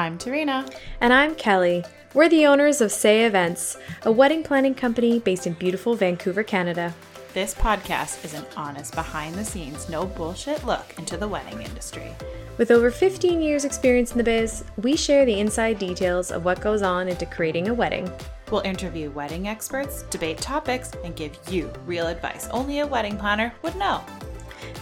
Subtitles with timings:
[0.00, 0.66] I'm Tarina.
[1.02, 1.84] And I'm Kelly.
[2.14, 6.94] We're the owners of Say Events, a wedding planning company based in beautiful Vancouver, Canada.
[7.34, 12.14] This podcast is an honest, behind the scenes, no bullshit look into the wedding industry.
[12.56, 16.62] With over 15 years' experience in the biz, we share the inside details of what
[16.62, 18.10] goes on into creating a wedding.
[18.50, 23.52] We'll interview wedding experts, debate topics, and give you real advice only a wedding planner
[23.60, 24.02] would know.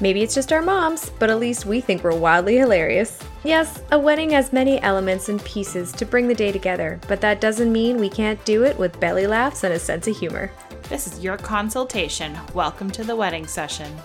[0.01, 3.19] Maybe it's just our moms, but at least we think we're wildly hilarious.
[3.45, 7.41] Yes, a wedding has many elements and pieces to bring the day together, but that
[7.41, 10.51] doesn't mean we can't do it with belly laughs and a sense of humor.
[10.89, 12.37] This is your consultation.
[12.53, 13.97] Welcome to the wedding session.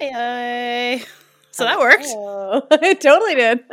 [0.00, 1.04] Hey,
[1.52, 2.04] so that worked.
[2.08, 3.60] Oh, it totally did.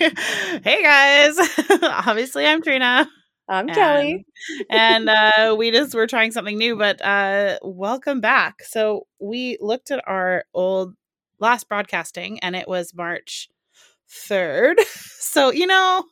[0.00, 0.60] yeah.
[0.62, 1.38] hey guys.
[1.82, 3.08] Obviously, I'm Trina.
[3.50, 4.26] I'm and, Kelly.
[4.70, 8.62] and uh, we just were trying something new, but uh, welcome back.
[8.62, 10.94] So we looked at our old
[11.40, 13.48] last broadcasting and it was March
[14.08, 14.76] 3rd.
[15.30, 16.02] So, you know,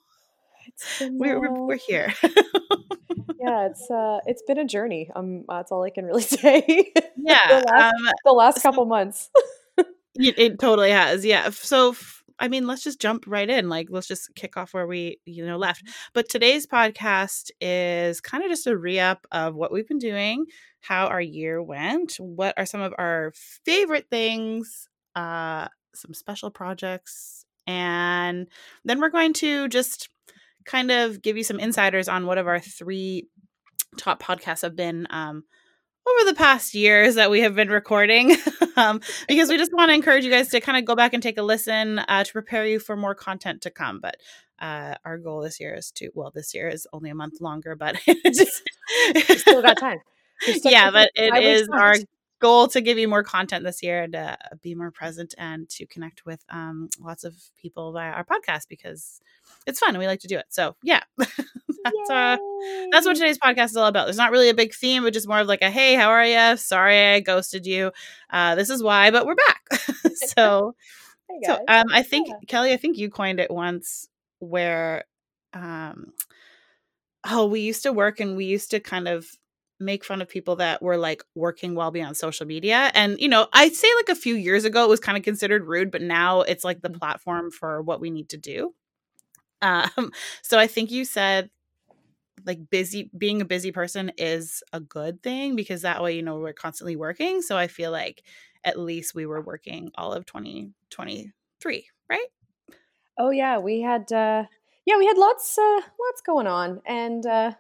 [1.01, 2.15] we're, we're, we're here.
[2.23, 5.11] yeah, it's uh, it's been a journey.
[5.17, 6.93] Um, that's all I can really say.
[7.17, 9.29] Yeah, the last, um, the last couple months.
[10.15, 11.25] it, it, totally has.
[11.25, 11.51] Yeah.
[11.51, 11.97] So
[12.39, 13.69] I mean, let's just jump right in.
[13.69, 15.83] Like, let's just kick off where we, you know, left.
[16.13, 20.47] But today's podcast is kind of just a re up of what we've been doing,
[20.81, 23.33] how our year went, what are some of our
[23.65, 28.47] favorite things, uh, some special projects, and
[28.85, 30.09] then we're going to just
[30.65, 33.29] kind of give you some insiders on what of our three
[33.99, 35.07] top podcasts have been.
[35.11, 35.45] Um,
[36.17, 38.37] over the past years that we have been recording
[38.77, 41.23] um, because we just want to encourage you guys to kind of go back and
[41.23, 44.17] take a listen uh, to prepare you for more content to come but
[44.61, 47.77] uh, our goal this year is to well this year is only a month longer
[47.77, 49.99] but it's still got time.
[50.65, 51.97] Yeah but it is our
[52.41, 55.87] goal to give you more content this year and uh, be more present and to
[55.87, 59.21] connect with um, lots of people via our podcast because
[59.67, 60.47] it's fun and we like to do it.
[60.49, 62.37] So yeah, that's uh,
[62.91, 64.07] that's what today's podcast is all about.
[64.07, 66.25] There's not really a big theme, but just more of like a hey, how are
[66.25, 66.57] you?
[66.57, 67.93] Sorry, I ghosted you.
[68.31, 69.63] Uh, this is why, but we're back.
[70.15, 70.75] so,
[71.45, 72.35] so um, I think yeah.
[72.47, 75.05] Kelly, I think you coined it once where,
[75.53, 76.13] um,
[77.29, 79.27] oh, we used to work and we used to kind of
[79.81, 82.91] make fun of people that were like working while being on social media.
[82.95, 85.65] And, you know, I'd say like a few years ago it was kind of considered
[85.65, 86.99] rude, but now it's like the mm.
[86.99, 88.75] platform for what we need to do.
[89.61, 91.51] Um, so I think you said
[92.47, 96.39] like busy being a busy person is a good thing because that way, you know,
[96.39, 97.43] we're constantly working.
[97.43, 98.23] So I feel like
[98.63, 102.27] at least we were working all of 2023, right?
[103.19, 104.45] Oh yeah, we had uh
[104.87, 107.53] yeah, we had lots uh lots going on and uh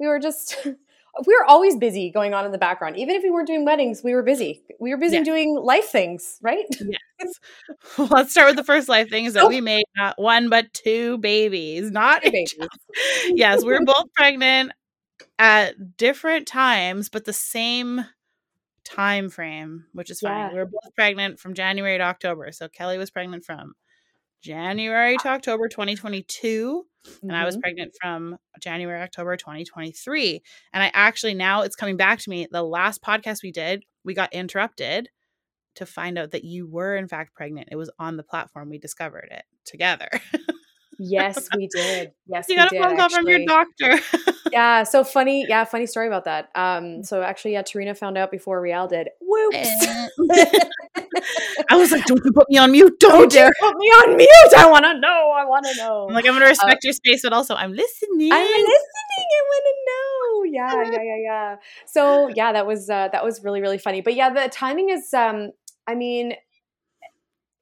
[0.00, 0.56] we were just
[1.26, 2.96] we were always busy going on in the background.
[2.96, 4.62] Even if we weren't doing weddings, we were busy.
[4.80, 5.24] We were busy yeah.
[5.24, 6.64] doing life things, right?
[6.70, 7.40] Yes.
[8.10, 9.48] Let's start with the first life thing is that oh.
[9.48, 11.90] we made not one but two babies.
[11.90, 12.54] Not two babies.
[13.28, 14.72] yes, we were both pregnant
[15.38, 18.04] at different times, but the same
[18.84, 20.32] time frame, which is fine.
[20.32, 20.52] Yeah.
[20.52, 22.50] We were both pregnant from January to October.
[22.52, 23.74] So Kelly was pregnant from
[24.44, 26.84] January to October 2022
[27.22, 27.30] and mm-hmm.
[27.30, 27.62] I was mm-hmm.
[27.62, 30.42] pregnant from January October 2023
[30.74, 34.12] and I actually now it's coming back to me the last podcast we did we
[34.12, 35.08] got interrupted
[35.76, 38.78] to find out that you were in fact pregnant it was on the platform we
[38.78, 40.08] discovered it together
[40.98, 42.12] Yes, we did.
[42.26, 44.00] Yes, you got a phone call from your doctor.
[44.52, 45.46] yeah, so funny.
[45.48, 46.50] Yeah, funny story about that.
[46.54, 49.08] Um, so actually, yeah, Tarina found out before Rial did.
[49.20, 49.56] Whoops.
[49.56, 50.08] Eh.
[51.70, 52.98] I was like, "Don't you put me on mute?
[53.00, 54.54] Don't, don't put me on mute.
[54.56, 55.32] I want to know.
[55.36, 57.72] I want to know." I'm like, I'm gonna respect uh, your space, but also I'm
[57.72, 58.32] listening.
[58.32, 58.74] I'm listening.
[59.18, 60.44] I want to know.
[60.52, 61.56] Yeah, yeah, yeah, yeah.
[61.86, 64.00] So yeah, that was uh, that was really really funny.
[64.00, 65.12] But yeah, the timing is.
[65.12, 65.50] Um,
[65.86, 66.32] I mean,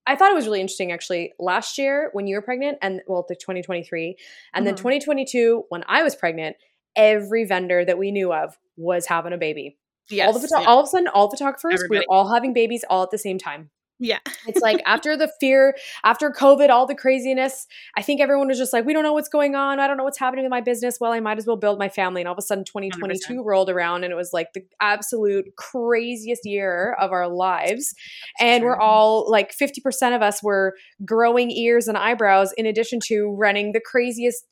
[0.07, 1.33] I thought it was really interesting actually.
[1.39, 4.17] Last year when you were pregnant, and well, the 2023,
[4.55, 4.65] and mm-hmm.
[4.67, 6.57] then 2022 when I was pregnant,
[6.97, 9.79] every vendor that we knew of was having a baby.
[10.11, 10.67] Yes, all, the yeah.
[10.67, 12.01] all of a sudden, all photographers Everybody.
[12.01, 13.71] we we're all having babies all at the same time.
[14.03, 14.19] Yeah.
[14.49, 18.73] it's like after the fear, after COVID, all the craziness, I think everyone was just
[18.73, 19.79] like, we don't know what's going on.
[19.79, 20.99] I don't know what's happening with my business.
[21.01, 22.21] Well, I might as well build my family.
[22.21, 23.45] And all of a sudden, 2022 100%.
[23.45, 27.95] rolled around and it was like the absolute craziest year of our lives.
[28.41, 28.71] That's and true.
[28.71, 30.75] we're all like 50% of us were
[31.05, 34.45] growing ears and eyebrows in addition to running the craziest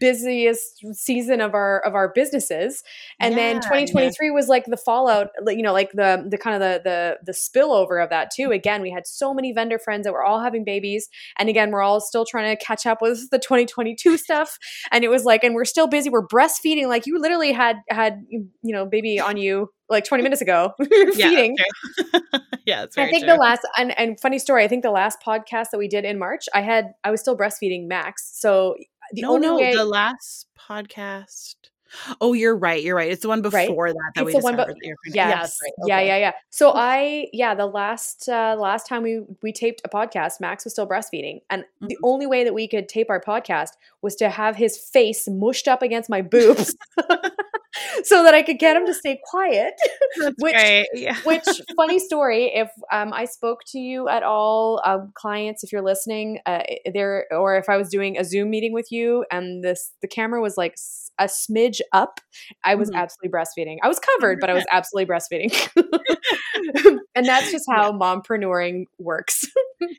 [0.00, 2.82] busiest season of our of our businesses
[3.20, 4.32] and yeah, then 2023 yeah.
[4.32, 8.02] was like the fallout you know like the the kind of the the the spillover
[8.02, 11.08] of that too again we had so many vendor friends that were all having babies
[11.38, 14.58] and again we're all still trying to catch up with the 2022 stuff
[14.90, 18.24] and it was like and we're still busy we're breastfeeding like you literally had had
[18.30, 20.72] you know baby on you like 20 minutes ago
[21.14, 21.56] feeding
[22.66, 23.32] yeah, I think true.
[23.32, 24.64] the last and, and funny story.
[24.64, 27.36] I think the last podcast that we did in March, I had I was still
[27.36, 28.30] breastfeeding Max.
[28.40, 28.76] So
[29.14, 31.54] the no, only no, way the last podcast.
[32.20, 32.82] Oh, you're right.
[32.82, 33.08] You're right.
[33.12, 33.68] It's the one Right.
[33.68, 34.96] before that that It's we the one discovered be- that you're.
[35.14, 35.14] Yes.
[35.14, 35.50] Yeah, right.
[35.86, 36.06] Yeah, Okay.
[36.08, 36.32] yeah, yeah.
[36.50, 40.72] So I, yeah, the last uh, last time we we taped a podcast, Max was
[40.72, 41.98] still breastfeeding, and the Mhm.
[42.02, 43.70] only way that we could tape our podcast
[44.02, 46.74] was to have his face mushed up against my boobs,
[48.04, 49.74] so that I could get him to stay quiet.
[50.38, 50.86] Which-.
[50.94, 51.16] Yeah.
[51.24, 51.44] Which
[51.76, 52.46] funny story?
[52.54, 56.62] If um, I spoke to you at all, um, clients, if you're listening, uh,
[56.92, 60.40] there, or if I was doing a Zoom meeting with you, and this the camera
[60.40, 60.76] was like
[61.18, 62.20] a smidge up,
[62.64, 62.96] I was Mhm.
[62.96, 63.76] absolutely breastfeeding.
[63.82, 65.52] I was covered, but I was absolutely breastfeeding,
[67.14, 69.44] and that's just how mompreneuring works.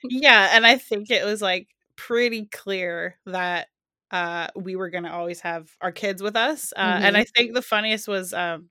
[0.09, 3.67] yeah, and I think it was like pretty clear that
[4.11, 7.17] uh we were gonna always have our kids with us uh and Mhm.
[7.17, 8.69] i think the funniest was um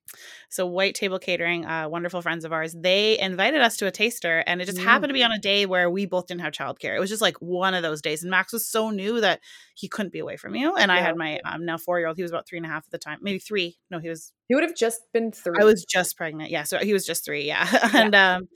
[0.48, 4.44] so white table catering uh wonderful friends of ours they invited us to a taster
[4.46, 4.84] and it just Mm.
[4.84, 7.22] happened to be on a day where we both didn't have childcare it was just
[7.22, 9.40] like one of those days and max was so new that
[9.74, 12.16] he couldn't be away from you and i had my um now four year old
[12.16, 14.32] he was about three and a half at the time maybe three no he was
[14.48, 15.58] He would have just been three.
[15.60, 16.50] I was just pregnant.
[16.50, 16.64] Yeah.
[16.64, 17.44] So he was just three.
[17.46, 17.66] Yeah.
[17.94, 18.48] and um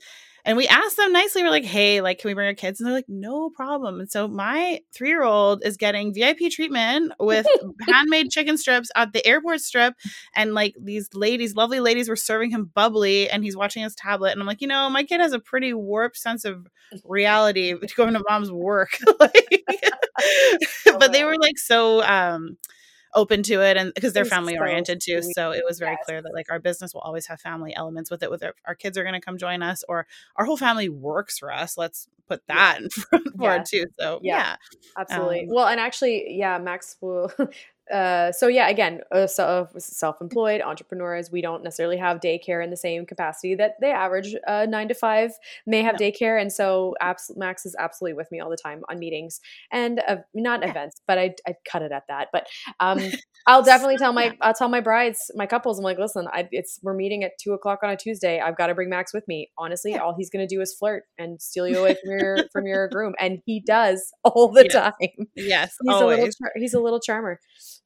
[0.45, 2.79] and we asked them nicely, we're like, hey, like, can we bring our kids?
[2.79, 3.99] And they're like, no problem.
[3.99, 7.45] And so my three year old is getting VIP treatment with
[7.87, 9.93] handmade chicken strips at the airport strip.
[10.35, 14.31] And like these ladies, lovely ladies, were serving him bubbly and he's watching his tablet.
[14.31, 16.67] And I'm like, you know, my kid has a pretty warped sense of
[17.05, 18.97] reality going to mom's work.
[19.19, 19.63] Like-
[20.99, 22.57] but they were like so um
[23.15, 26.05] open to it and because they're family so oriented too so it was very Yes.
[26.05, 28.97] clear that like our business will always have family elements with it whether our kids
[28.97, 32.45] are going to come join us or our whole family works for us let's put
[32.47, 33.55] that in front Yeah.
[33.55, 34.37] it too so Yeah.
[34.37, 34.55] yeah,
[34.97, 35.41] Absolutely.
[35.41, 37.31] Um, well, and actually, yeah, Max will.
[37.91, 39.43] Uh, so yeah, again, uh, so,
[39.75, 44.35] uh, self-employed entrepreneurs, we don't necessarily have daycare in the same capacity that they average
[44.47, 45.31] uh, nine to five
[45.65, 48.99] may have daycare, and so abs- Max is absolutely with me all the time on
[48.99, 49.39] meetings
[49.71, 50.69] and uh, not Yeah.
[50.69, 52.27] events, but I I cut it at that.
[52.31, 52.47] But
[52.79, 52.99] um,
[53.47, 56.79] I'll definitely tell my I'll tell my brides, my couples, I'm like, listen, I, it's
[56.83, 58.39] we're meeting at two o'clock on a Tuesday.
[58.39, 59.49] I've got to bring Max with me.
[59.57, 59.99] Honestly, Yeah.
[59.99, 63.15] all he's gonna do is flirt and steal you away from your from your groom,
[63.19, 64.73] and he does all the Yes.
[64.73, 65.27] time.
[65.35, 67.39] yes He's a little always char- he's a little charmer.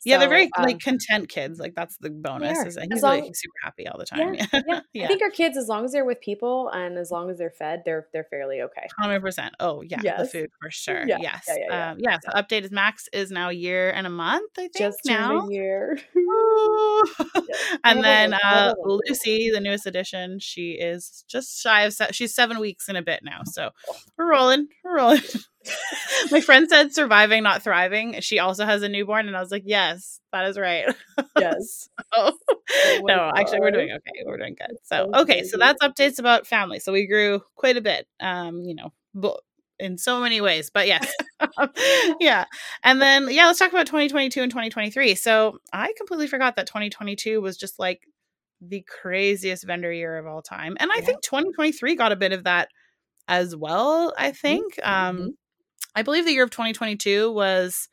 [0.06, 3.22] Yeah they're very um, like content kids like that's the bonus is that he's long-
[3.22, 4.80] like super happy all the time yeah yeah.
[4.94, 7.38] yeah I think our kids, as long as they're with people and as long as
[7.38, 8.88] they're fed, they're they're fairly okay.
[9.00, 9.54] Hundred percent.
[9.60, 11.06] Oh yeah, the food for sure.
[11.08, 11.46] Yeah, Yes.
[11.48, 11.92] yeah, yeah, yeah.
[11.92, 12.18] Um, yeah.
[12.24, 14.52] So update is Max is now a year and a month.
[14.58, 15.48] I think Just now.
[15.48, 15.98] a year.
[17.84, 18.74] And then uh.
[18.86, 23.02] Lucy, the newest addition, she is just shy of se- she's seven weeks in a
[23.02, 23.42] bit now.
[23.46, 23.70] So
[24.18, 25.22] we're rolling, we're rolling.
[26.32, 28.20] My friend said surviving, not thriving.
[28.22, 30.86] She also has a newborn, and I was like, yes, that is right.
[31.40, 31.90] Yes.
[32.14, 32.32] Oh
[33.08, 34.24] no, actually, we're doing okay.
[34.26, 34.78] We're doing good.
[34.84, 36.80] So, okay, so that's updates about family.
[36.80, 38.08] So we grew quite a bit.
[38.20, 38.94] Um, you know,
[39.80, 41.12] in so many ways, but yes,
[42.20, 42.46] yeah.
[42.84, 45.16] And then yeah, let's talk about 2022 and 2023.
[45.16, 48.02] So I completely forgot that 2022 was just like
[48.62, 51.06] the craziest vendor year of all time, and I Yeah.
[51.06, 52.70] think 2023 got a bit of that
[53.28, 54.14] as well.
[54.18, 54.80] I think.
[54.84, 55.30] Um, Mhm.
[55.96, 57.88] I believe the year of 2022 was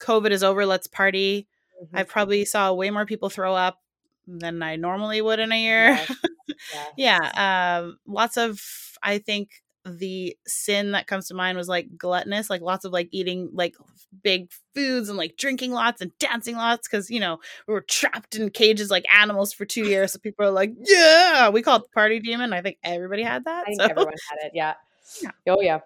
[0.00, 1.46] COVID is over, let's party.
[1.82, 1.88] Mhm.
[1.98, 3.80] I probably saw way more people throw up
[4.26, 5.88] than I normally would in a year.
[5.88, 6.16] Yes,
[6.72, 6.92] yes.
[6.96, 7.78] yeah.
[7.82, 8.60] Um, lots of,
[9.02, 13.08] I think the sin that comes to mind was like gluttonous, like lots of like
[13.12, 13.74] eating like
[14.22, 18.34] big foods and like drinking lots and dancing lots because, you know, we were trapped
[18.34, 20.12] in cages like animals for two years.
[20.12, 22.54] So people are like, yeah, we call it the party demon.
[22.54, 23.64] I think everybody had that.
[23.64, 23.88] I think so.
[23.88, 24.52] everyone had it.
[24.54, 24.74] Yeah.
[25.22, 25.30] Yeah.
[25.48, 25.80] Oh yeah.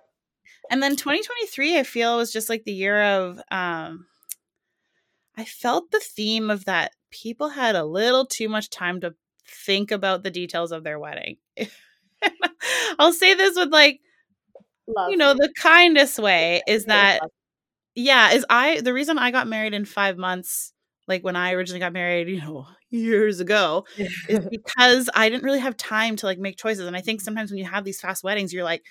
[0.70, 4.06] And then 2023, I feel was just like the year of um
[5.36, 9.14] I felt the theme of that people had a little too much time to
[9.46, 11.36] think about the details of their wedding.
[12.98, 14.00] I'll say this with like,
[14.88, 15.10] Love.
[15.10, 17.20] you know, the kindest way is that
[17.94, 20.72] yeah, is I the reason I got married in 5 months
[21.08, 23.86] like when I originally got married, you know, years ago,
[24.28, 26.86] is because I didn't really have time to like make choices.
[26.86, 28.84] And I think sometimes when you have these fast weddings, you're like,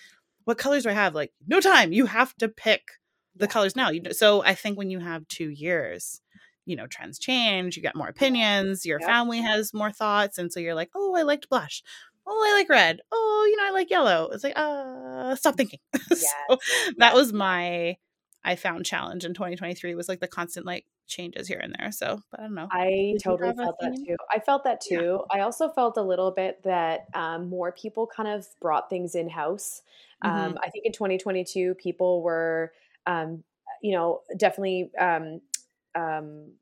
[0.48, 1.13] what colors do I have?
[1.13, 1.92] Like, no time.
[1.92, 2.92] You have to pick
[3.36, 3.89] the colors now.
[3.89, 6.22] You know, so I think when you have two years,
[6.66, 9.10] you know, trends change, you get more opinions, your Yep.
[9.10, 10.38] family has more thoughts.
[10.38, 11.84] And so you're like, oh, I liked blush.
[12.25, 13.01] Oh, I like red.
[13.12, 14.30] Oh, you know, I like yellow.
[14.32, 15.80] It's like, uh, stop thinking.
[16.13, 16.58] so
[16.98, 17.98] that was my
[18.46, 21.92] I found challenge in 2023 was like the constant like changes here and there.
[21.92, 22.72] So, but I don't know.
[22.72, 24.18] I you totally felt that too.
[24.32, 25.00] I felt that Yeah.
[25.00, 25.24] too.
[25.32, 29.30] I also felt a little bit that um, more people kind of brought things in
[29.30, 29.82] house.
[30.24, 30.52] Mm-hmm.
[30.52, 32.74] Um, I think in 2022, people were,
[33.06, 33.44] um,
[33.82, 35.40] you know, definitely, um,
[35.96, 36.54] um,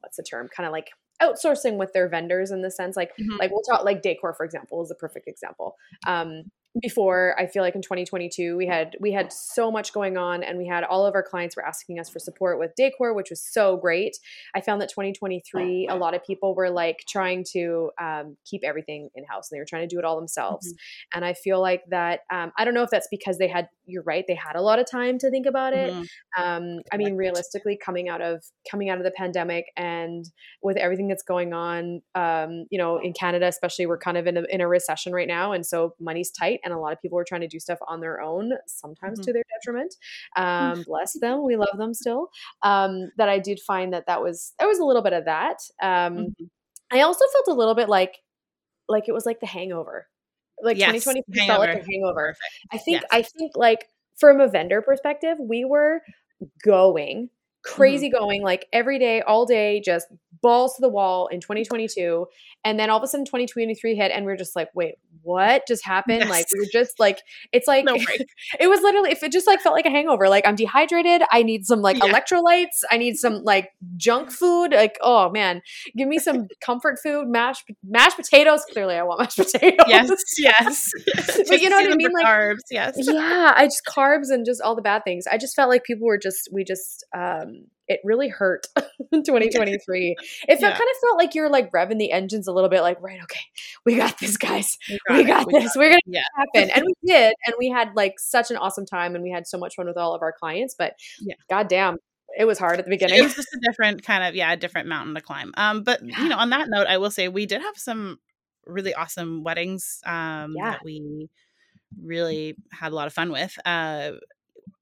[0.00, 0.48] what's the term?
[0.48, 0.90] Kind of like
[1.22, 3.40] outsourcing with their vendors in the sense, like, Mhm.
[3.40, 5.76] like we'll talk like decor, for example, is a perfect example.
[6.06, 6.44] Um,
[6.80, 10.56] before i feel like in 2022 we had we had so much going on and
[10.56, 13.40] we had all of our clients were asking us for support with decor which was
[13.40, 14.16] so great.
[14.54, 19.10] I found that 2023 a lot of people were like trying to um, keep everything
[19.14, 20.66] in house and they were trying to do it all themselves.
[20.66, 21.16] Mm-hmm.
[21.16, 24.02] and i feel like that um, i don't know if that's because they had you're
[24.02, 25.92] right they had a lot of time to think about it.
[25.92, 26.42] Mm-hmm.
[26.42, 30.26] um, i mean realistically coming out of coming out of the pandemic and
[30.62, 34.36] with everything that's going on um, you know in canada especially we're kind of in
[34.36, 37.16] a, in a recession right now and so money's tight and a lot of people
[37.16, 39.26] were trying to do stuff on their own, sometimes mm-hmm.
[39.26, 39.94] to their detriment.
[40.36, 42.30] Um, bless them, we love them still.
[42.62, 45.58] Um, that I did find that that was there was a little bit of that.
[45.82, 46.44] Um, mm-hmm.
[46.92, 48.18] I also felt a little bit like
[48.88, 50.08] like it was like the Hangover,
[50.62, 52.34] like yes, 2020 felt like a Hangover.
[52.34, 52.42] Perfect.
[52.72, 53.08] I think yes.
[53.10, 53.86] I think like
[54.18, 56.02] from a vendor perspective, we were
[56.64, 57.30] going
[57.62, 58.18] crazy mm-hmm.
[58.18, 60.06] going like every day all day just
[60.42, 62.26] balls to the wall in 2022
[62.64, 65.66] and then all of a sudden 2023 hit and we are just like wait what
[65.68, 66.20] just happened?
[66.20, 66.30] Yes.
[66.30, 67.20] like we were just like
[67.52, 67.94] it's like no
[68.60, 71.42] it was literally if it just like felt like a hangover like i'm dehydrated i
[71.42, 72.10] need some like yeah.
[72.10, 75.62] electrolytes i need some like junk food like oh man.
[75.96, 78.64] Give me some comfort food mashed mashed potatoes.
[78.72, 79.86] Clearly i want mashed potatoes.
[79.88, 80.90] Yes yes.
[81.48, 82.10] But you know what i mean?
[82.12, 82.94] like carbs yes.
[82.98, 85.26] yeah i just carbs and just all the bad things.
[85.26, 87.49] I just felt like people were just we just um
[87.90, 88.68] it really hurt
[89.12, 90.16] 2023.
[90.48, 90.70] It yeah.
[90.70, 93.40] kind of felt like you're like revving the engines a little bit, like, right, okay,
[93.84, 94.78] we got this, guys.
[94.88, 95.76] We got, we got this.
[95.76, 96.22] We are gonna yeah.
[96.36, 96.70] happen.
[96.70, 97.34] And we did.
[97.46, 99.96] And we had like such an awesome time and we had so much fun with
[99.96, 100.76] all of our clients.
[100.78, 101.96] But yeah, goddamn,
[102.38, 103.18] it was hard at the beginning.
[103.18, 105.52] It was just a different kind of, yeah, a different mountain to climb.
[105.56, 106.22] Um, but yeah.
[106.22, 108.18] you know, on that note, I will say we did have some
[108.66, 110.72] really awesome weddings um yeah.
[110.72, 111.28] that we
[112.00, 113.58] really had a lot of fun with.
[113.64, 114.12] Uh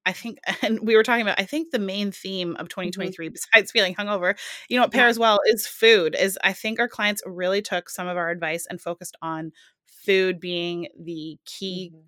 [0.09, 3.33] I think, and we were talking about, I think the main theme of 2023, mm-hmm.
[3.33, 4.37] besides feeling hungover,
[4.69, 5.21] you know, what pairs yeah.
[5.21, 6.17] well is food.
[6.19, 9.53] Is I think our clients really took some of our advice and focused on
[9.87, 12.03] food being the key mm-hmm.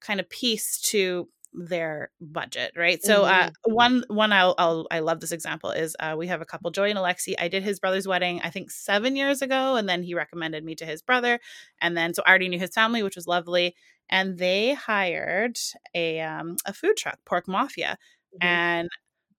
[0.00, 3.72] kind of piece to their budget right so uh mm-hmm.
[3.74, 6.88] one one I'll, I'll, i love this example is uh we have a couple joy
[6.88, 10.14] and alexi i did his brother's wedding i think seven years ago and then he
[10.14, 11.40] recommended me to his brother
[11.80, 13.74] and then so i already knew his family which was lovely
[14.12, 15.58] and they hired
[15.94, 17.96] a um, a food truck, Pork Mafia,
[18.34, 18.46] mm-hmm.
[18.46, 18.88] and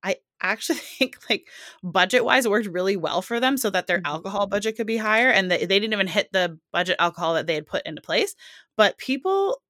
[0.04, 1.48] I actually think like
[1.84, 4.14] budget wise it worked really well for them so that their mm-hmm.
[4.14, 7.48] alcohol budget could be higher and they, they didn't even hit the budget alcohol that
[7.48, 8.36] they had put into place
[8.76, 9.62] but people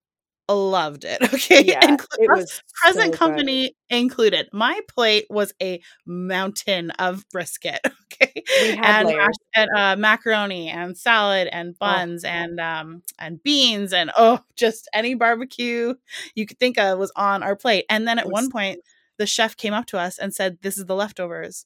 [0.52, 1.22] loved it.
[1.34, 1.64] Okay.
[1.64, 4.50] Yeah, it was present so company included.
[4.54, 7.80] My plate was a mountain of brisket.
[8.14, 8.44] Okay.
[8.78, 9.10] and,
[9.56, 11.78] and uh, macaroni and salad and oh.
[11.80, 12.28] buns oh.
[12.28, 15.96] and um and beans and oh just any barbecue
[16.36, 17.86] you could think of was on our plate.
[17.90, 18.82] And then at one point
[19.18, 21.66] the chef came up to us and said, This is the leftovers.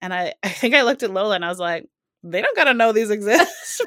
[0.00, 1.88] And I, I think I looked at Lola and I was like,
[2.22, 3.82] they don't gotta know these exist.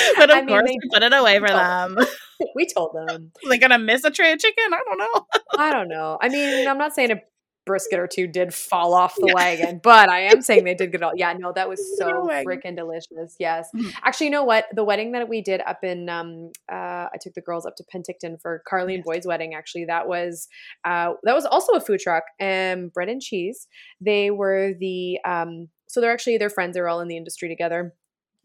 [0.16, 1.98] but of I mean, course, we put it away for them.
[2.54, 3.32] we told them.
[3.44, 4.72] Are they gonna miss a tray of chicken?
[4.72, 5.26] I don't know.
[5.58, 6.18] I don't know.
[6.20, 7.20] I mean, I'm not saying a
[7.64, 9.34] brisket or two did fall off the yeah.
[9.34, 11.12] wagon, but I am saying they did get all.
[11.14, 13.36] Yeah, no, that was so freaking delicious.
[13.38, 13.88] Yes, mm-hmm.
[14.02, 14.66] actually, you know what?
[14.74, 17.84] The wedding that we did up in, um, uh, I took the girls up to
[17.84, 19.54] Penticton for Carly and Boyd's wedding.
[19.54, 20.48] Actually, that was,
[20.84, 23.68] uh, that was also a food truck and bread and cheese.
[24.00, 26.74] They were the, um, so they're actually they're friends.
[26.74, 27.94] They're all in the industry together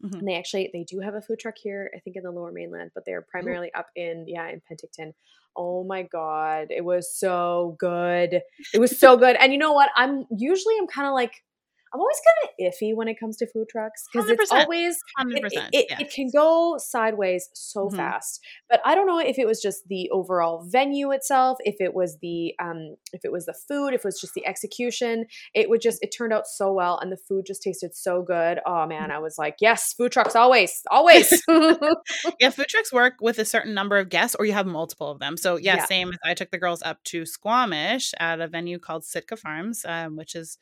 [0.04, 0.18] Mm-hmm.
[0.18, 2.52] And they actually they do have a food truck here, I think in the lower
[2.52, 3.80] mainland, but they're primarily Ooh.
[3.80, 5.12] up in yeah, in Penticton.
[5.56, 8.42] Oh my god, it was so good.
[8.72, 9.36] It was so good.
[9.36, 9.90] And you know what?
[9.96, 11.42] I'm usually I'm kind of like
[11.92, 15.44] I'm always kind of iffy when it comes to food trucks because it's always it,
[15.72, 16.00] it, yes.
[16.00, 17.96] it, can go sideways so mm-hmm.
[17.96, 18.40] fast.
[18.68, 22.18] But I don't know if it was just the overall venue itself, if it was
[22.20, 25.26] the um, if it was the food, if it was just the execution.
[25.54, 28.58] It would just it turned out so well, and the food just tasted so good.
[28.66, 29.12] Oh man, mm-hmm.
[29.12, 31.30] I was like, yes, food trucks always, always.
[32.40, 35.20] yeah, food trucks work with a certain number of guests, or you have multiple of
[35.20, 35.36] them.
[35.36, 35.84] So yeah, yeah.
[35.86, 36.12] same.
[36.24, 40.34] I took the girls up to Squamish at a venue called Sitka Farms, um, which
[40.34, 40.58] is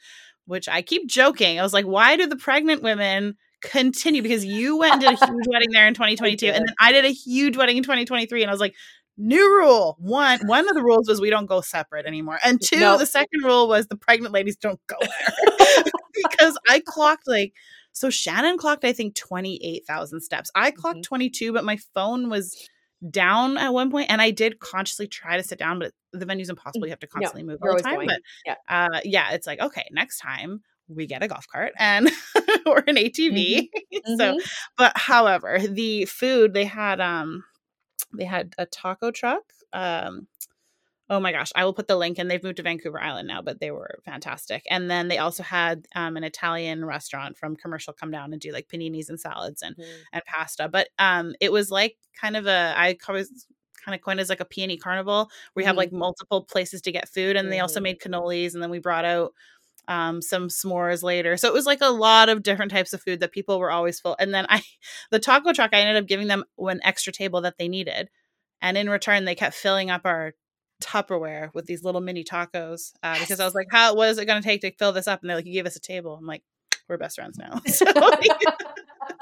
[0.47, 1.59] which I keep joking.
[1.59, 4.23] I was like, why do the pregnant women continue?
[4.23, 7.05] Because you went and did a huge wedding there in 2022, and then I did
[7.05, 8.75] a huge wedding in 2023, and I was like,
[9.17, 9.97] new rule.
[9.99, 13.01] One, one of the rules was we don't go separate anymore, and two, nope.
[13.01, 15.85] the second rule was the pregnant ladies don't go there
[16.15, 17.53] because I clocked like.
[17.93, 20.51] So Shannon clocked, I think, 28,000 steps.
[20.55, 21.15] I clocked mm-hmm.
[21.15, 22.55] 22, but my phone was
[23.11, 26.49] down at one point and I did consciously try to sit down, but the venue's
[26.49, 26.87] impossible.
[26.87, 27.97] You have to constantly no, move all the time.
[27.97, 28.09] Going.
[28.09, 28.55] But yeah.
[28.69, 32.11] Uh, yeah, it's like, okay, next time we get a golf cart and
[32.67, 33.69] or an ATV.
[33.95, 34.17] Mm-hmm.
[34.17, 34.39] so mm-hmm.
[34.77, 37.45] but however, the food they had um
[38.17, 39.43] they had a taco truck.
[39.73, 40.27] Um
[41.09, 43.41] oh my gosh, I will put the link and they've moved to Vancouver Island now,
[43.41, 44.65] but they were fantastic.
[44.69, 48.53] And then they also had um, an Italian restaurant from commercial come down and do
[48.53, 50.03] like paninis and salads and mm-hmm.
[50.13, 50.69] and pasta.
[50.69, 53.47] But um, it was like kind of a I was
[53.85, 55.69] kind of coined as like a peony carnival where you mm-hmm.
[55.69, 57.51] have like multiple places to get food and mm-hmm.
[57.51, 57.85] they also mm-hmm.
[57.85, 59.33] made cannolis and then we brought out
[59.89, 61.37] um, some s'mores later.
[61.37, 64.01] So it was like a lot of different types of food that people were always
[64.01, 64.17] full.
[64.19, 64.63] And then I,
[65.13, 68.11] the taco truck, I ended up giving them an extra table that they needed.
[68.61, 70.35] And in return, they kept filling up our
[70.83, 73.21] Tupperware with these little mini tacos uh, yes.
[73.21, 73.95] because I was like, "How?
[73.95, 75.67] What is it going to take to fill this up?" And they're like, "You gave
[75.67, 76.43] us a table." I'm like,
[76.89, 77.61] "We're best friends now."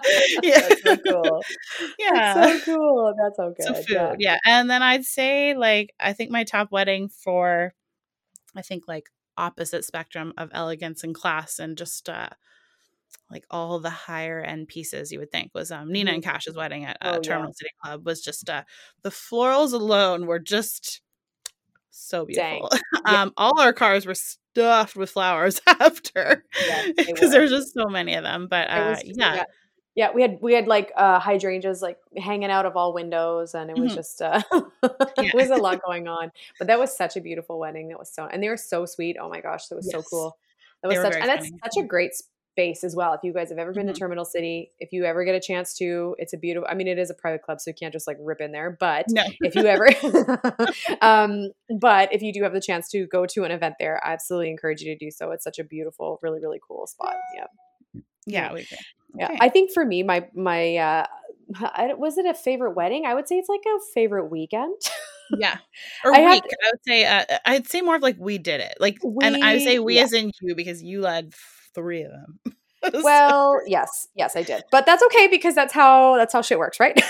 [0.05, 1.43] So, yeah, so cool.
[1.99, 3.15] Yeah, That's so cool.
[3.17, 3.67] That's so good.
[3.67, 4.15] So food, yeah.
[4.19, 4.39] yeah.
[4.45, 7.75] And then I'd say like I think my top wedding for,
[8.55, 12.29] I think like opposite spectrum of elegance and class and just uh
[13.31, 16.31] like all the higher end pieces you would think was um Nina and mm-hmm.
[16.31, 17.55] Cash's wedding at uh, oh, Terminal yeah.
[17.55, 18.63] City Club was just uh
[19.03, 21.01] the florals alone were just
[21.95, 22.71] so beautiful.
[23.05, 26.45] um, all our cars were stuffed with flowers after
[26.97, 28.47] because there's just so many of them.
[28.49, 29.35] But uh, was, yeah.
[29.35, 29.45] yeah.
[29.95, 30.11] yeah.
[30.15, 33.79] we had we had like uh, hydrangeas like hanging out of all windows, and it
[33.79, 33.97] was mm-hmm.
[33.97, 34.43] just uh,
[35.19, 36.33] it was a lot going on.
[36.59, 37.89] But that was such a beautiful wedding.
[37.89, 39.17] That was so, and they were so sweet.
[39.21, 39.95] Oh my gosh, that was yes.
[39.95, 40.37] so cool.
[40.83, 42.13] That was such, and that's such a great
[42.57, 43.13] base as well.
[43.15, 43.95] If you guys have ever been mm-hmm.
[43.95, 46.67] to Terminal City, if you ever get a chance to, it's a beautiful.
[46.71, 48.77] I mean, it is a private club, so you can't just like rip in there.
[48.79, 49.23] But no.
[49.41, 49.89] if you ever,
[51.03, 54.13] um, but if you do have the chance to go to an event there, I
[54.13, 55.31] absolutely encourage you to do so.
[55.31, 57.17] It's such a beautiful, really, really cool spot.
[57.37, 58.79] Yeah, yeah, we agree.
[59.17, 59.37] Yeah.
[59.41, 61.07] I think for me, my my uh,
[61.97, 63.07] was it a favorite wedding?
[63.07, 64.75] I would say it's like a favorite weekend.
[65.37, 65.59] yeah,
[66.05, 66.45] or I week.
[66.45, 68.75] To, I would say uh, I'd say more of like we did it.
[68.81, 70.03] Like, we, and I would say we yeah.
[70.03, 71.33] as in you because you led
[71.75, 72.39] three of them.
[72.93, 73.03] so.
[73.03, 76.79] Well, yes, yes, I did, but that's okay because that's how that's how shit works,
[76.79, 76.95] right?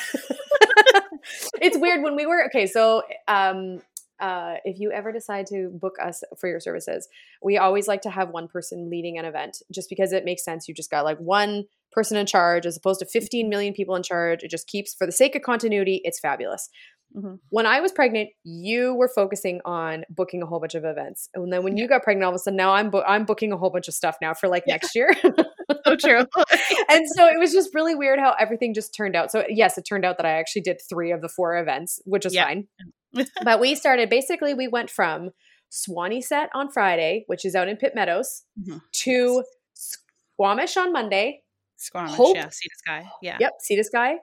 [1.61, 2.67] it's weird when we were okay.
[2.67, 3.81] So, um,
[4.21, 7.09] uh, if you ever decide to book us for your services,
[7.43, 10.69] we always like to have one person leading an event, just because it makes sense.
[10.69, 14.03] You just got like one person in charge as opposed to 15 million people in
[14.03, 14.43] charge.
[14.43, 16.01] It just keeps for the sake of continuity.
[16.05, 16.69] It's fabulous.
[17.17, 17.35] Mm-hmm.
[17.51, 21.53] When I was pregnant, you were focusing on booking a whole bunch of events, and
[21.53, 23.57] then when you got pregnant, all of a sudden now I'm bo- I'm booking a
[23.57, 24.75] whole bunch of stuff now for like yeah.
[24.75, 25.15] next year.
[25.87, 26.21] so true.
[26.89, 29.31] and so it was just really weird how everything just turned out.
[29.31, 32.27] So yes, it turned out that I actually did three of the four events, which
[32.27, 32.47] is yeah.
[32.47, 32.67] fine.
[33.45, 34.55] but we started basically.
[34.55, 35.31] We went from
[35.71, 38.79] Swaneset on Friday, which is out in Pitt Meadows, mm-hmm.
[38.93, 41.43] to Squamish on Monday.
[41.77, 43.37] Squamish, Hope, yeah, Sea to Sky, yeah.
[43.41, 44.15] Yep, Sea to Sky.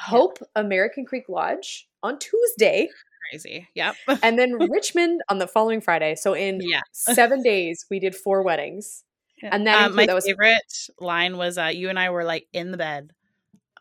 [0.00, 2.88] Hope American Creek Lodge on Tuesday.
[3.30, 3.68] Crazy.
[3.74, 3.96] Yep.
[4.22, 6.14] and then Richmond on the following Friday.
[6.14, 6.80] So in yeah.
[6.92, 9.04] seven days, we did four weddings.
[9.42, 9.50] Yeah.
[9.52, 12.46] And then um, my that was- favorite line was uh, you and I were like
[12.52, 13.10] in the bed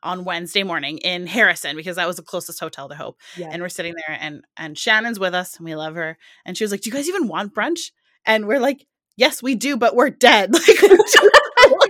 [0.02, 3.18] on Wednesday morning in Harrison because that was the closest hotel to Hope.
[3.36, 3.50] Yeah.
[3.52, 6.18] And we're sitting there and and Shannon's with us and we love her.
[6.46, 7.92] And she was like, Do you guys even want brunch?
[8.26, 8.86] And we're like,
[9.18, 10.54] Yes, we do, but we're dead.
[10.68, 10.80] Like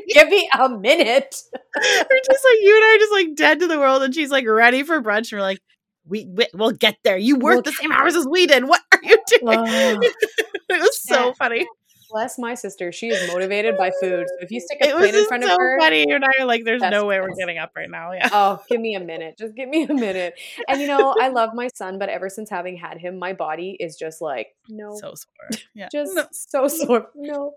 [0.14, 1.36] give me a minute.
[1.76, 4.32] we're just like you and I are just like dead to the world, and she's
[4.32, 5.32] like ready for brunch.
[5.32, 5.60] And we're like,
[6.06, 7.18] we, we will get there.
[7.18, 8.68] You work we'll the same hours as we did.
[8.68, 10.02] What are you doing?
[10.72, 11.66] It was so funny.
[12.10, 12.92] Bless my sister.
[12.92, 14.28] She is motivated by food.
[14.28, 16.06] So if you stick a plate in front so of her, funny.
[16.08, 18.12] You and I are like, there's no way we're getting up right now.
[18.12, 18.30] Yeah.
[18.32, 19.38] Oh, give me a minute.
[19.38, 20.34] Just give me a minute.
[20.68, 23.78] And you know, I love my son, but ever since having had him, my body
[23.80, 25.60] is just like, no, so sore.
[25.74, 26.26] Yeah, just no.
[26.32, 27.10] so sore.
[27.16, 27.54] No.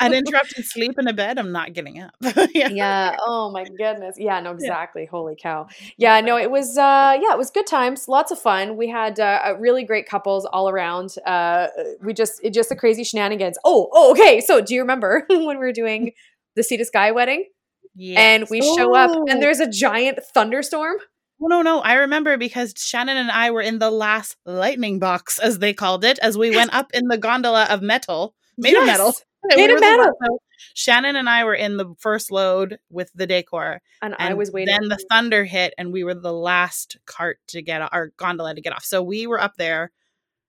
[0.00, 1.38] Uninterrupted sleep in a bed.
[1.38, 2.14] I'm not getting up.
[2.54, 2.68] yeah.
[2.68, 3.16] yeah.
[3.26, 4.16] Oh my goodness.
[4.18, 4.40] Yeah.
[4.40, 4.52] No.
[4.52, 5.02] Exactly.
[5.02, 5.10] Yeah.
[5.10, 5.68] Holy cow.
[5.96, 6.20] Yeah.
[6.20, 6.38] No.
[6.38, 6.76] It was.
[6.78, 7.32] uh Yeah.
[7.32, 8.08] It was good times.
[8.08, 8.76] Lots of fun.
[8.76, 11.16] We had uh, really great couples all around.
[11.26, 11.68] Uh
[12.02, 13.58] We just it just the crazy shenanigans.
[13.64, 14.40] Oh oh, okay.
[14.40, 16.12] So do you remember when we were doing
[16.56, 17.46] the Sea to Sky wedding?
[17.94, 18.18] Yes.
[18.18, 19.40] And we show up and oh.
[19.40, 20.96] there's a giant thunderstorm.
[21.40, 21.80] Oh, no, no.
[21.80, 26.04] I remember because Shannon and I were in the last lightning box, as they called
[26.04, 26.56] it, as we yes.
[26.56, 28.82] went up in the gondola of metal, made yes.
[28.82, 29.14] of metal.
[29.56, 30.40] Made we of metal.
[30.72, 33.82] Shannon and I were in the first load with the decor.
[34.00, 34.74] And, and I was waiting.
[34.74, 38.62] Then the thunder hit, and we were the last cart to get our gondola to
[38.62, 38.84] get off.
[38.84, 39.92] So we were up there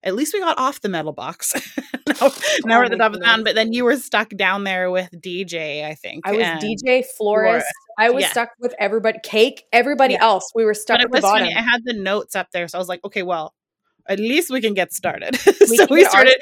[0.06, 1.54] at least we got off the metal box.
[2.08, 2.32] now, now oh
[2.65, 5.10] we're at the top of the mountain, but then you were stuck down there with
[5.12, 6.26] DJ, I think.
[6.26, 7.15] I was DJ, florist.
[7.18, 7.68] florist.
[7.98, 8.32] I was yeah.
[8.32, 10.24] stuck with everybody, cake, everybody yeah.
[10.24, 10.52] else.
[10.54, 11.48] We were stuck but at the bottom.
[11.48, 11.56] Funny.
[11.56, 13.54] I had the notes up there, so I was like, okay, well,
[14.08, 15.38] at least we can get started.
[15.68, 16.36] We so we started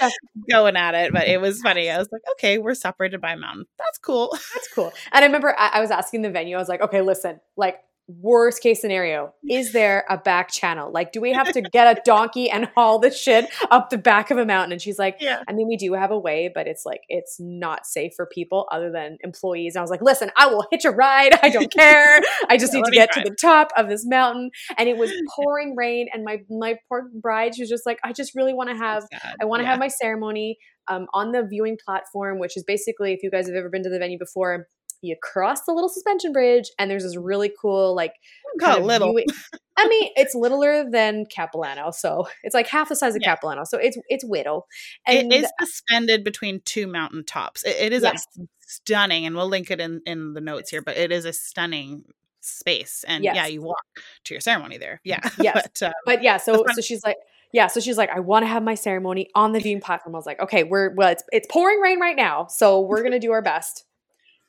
[0.52, 1.90] going at it, but it was funny.
[1.90, 3.66] I was like, okay, we're separated by a mountain.
[3.78, 4.38] That's cool.
[4.54, 4.92] That's cool.
[5.14, 7.80] And I remember I, I was asking the venue, I was like, okay, listen, like
[8.08, 10.92] worst case scenario is there a back channel?
[10.92, 14.32] Like do we have to get a donkey and haul the shit up the back
[14.32, 14.74] of a mountain?
[14.74, 15.42] And she's like yeah.
[15.48, 18.68] I mean we do have a way but it's like it's not safe for people
[18.72, 19.76] other than employees.
[19.76, 21.34] And i was like listen i will hitch a ride.
[21.42, 22.22] I don't care.
[22.50, 24.52] I just yeah, need to get to the top of this mountain.
[24.78, 28.14] And it was pouring rain and my my poor bride she was just like i
[28.14, 29.04] just really want to have
[29.42, 29.72] i want to yeah.
[29.72, 30.58] have my ceremony
[30.90, 33.90] um, on the viewing platform which is basically if you guys have ever been to
[33.90, 34.68] the venue before
[35.04, 38.14] you cross the little suspension bridge and there's this really cool like
[38.60, 39.26] kind little viewing.
[39.78, 43.36] i mean it's littler than capilano so it's like half the size of yeah.
[43.36, 44.68] capilano so it's it's whittle
[45.06, 48.26] and it is suspended between two mountain tops it, it is yes.
[48.62, 52.04] stunning and we'll link it in in the notes here but it is a stunning
[52.40, 53.36] space and yes.
[53.36, 53.86] yeah you walk
[54.24, 57.18] to your ceremony there yeah yeah but, um, but yeah so so she's like
[57.54, 60.16] yeah, so she's like, I want to have my ceremony on the viewing platform.
[60.16, 63.20] I was like, okay, we're well, it's it's pouring rain right now, so we're gonna
[63.20, 63.86] do our best.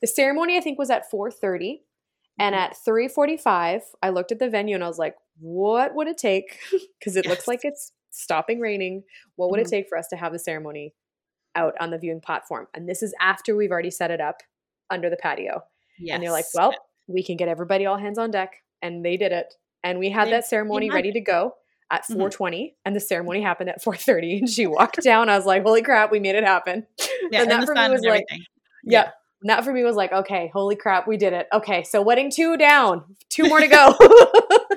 [0.05, 1.81] The ceremony I think was at 4:30
[2.39, 2.63] and mm-hmm.
[2.63, 6.59] at 3:45 I looked at the venue and I was like, what would it take
[6.99, 7.31] because it yes.
[7.31, 9.05] looks like it's stopping raining.
[9.37, 9.67] What would mm-hmm.
[9.67, 10.93] it take for us to have the ceremony
[11.55, 12.67] out on the viewing platform?
[12.75, 14.43] And this is after we've already set it up
[14.91, 15.63] under the patio.
[15.99, 16.17] Yes.
[16.17, 16.75] And they're like, well,
[17.07, 18.63] we can get everybody all hands on deck.
[18.83, 19.55] And they did it.
[19.83, 21.55] And we had they, that ceremony ready to go
[21.91, 22.75] at 420 mm-hmm.
[22.85, 25.31] and the ceremony happened at 430 and she walked down.
[25.31, 26.87] I was like, holy crap, we made it happen.
[27.31, 28.39] Yeah, and that for me was like, yeah.
[28.85, 29.11] yeah
[29.45, 31.47] that for me was like, okay, holy crap, we did it.
[31.53, 33.95] Okay, so wedding two down, two more to go.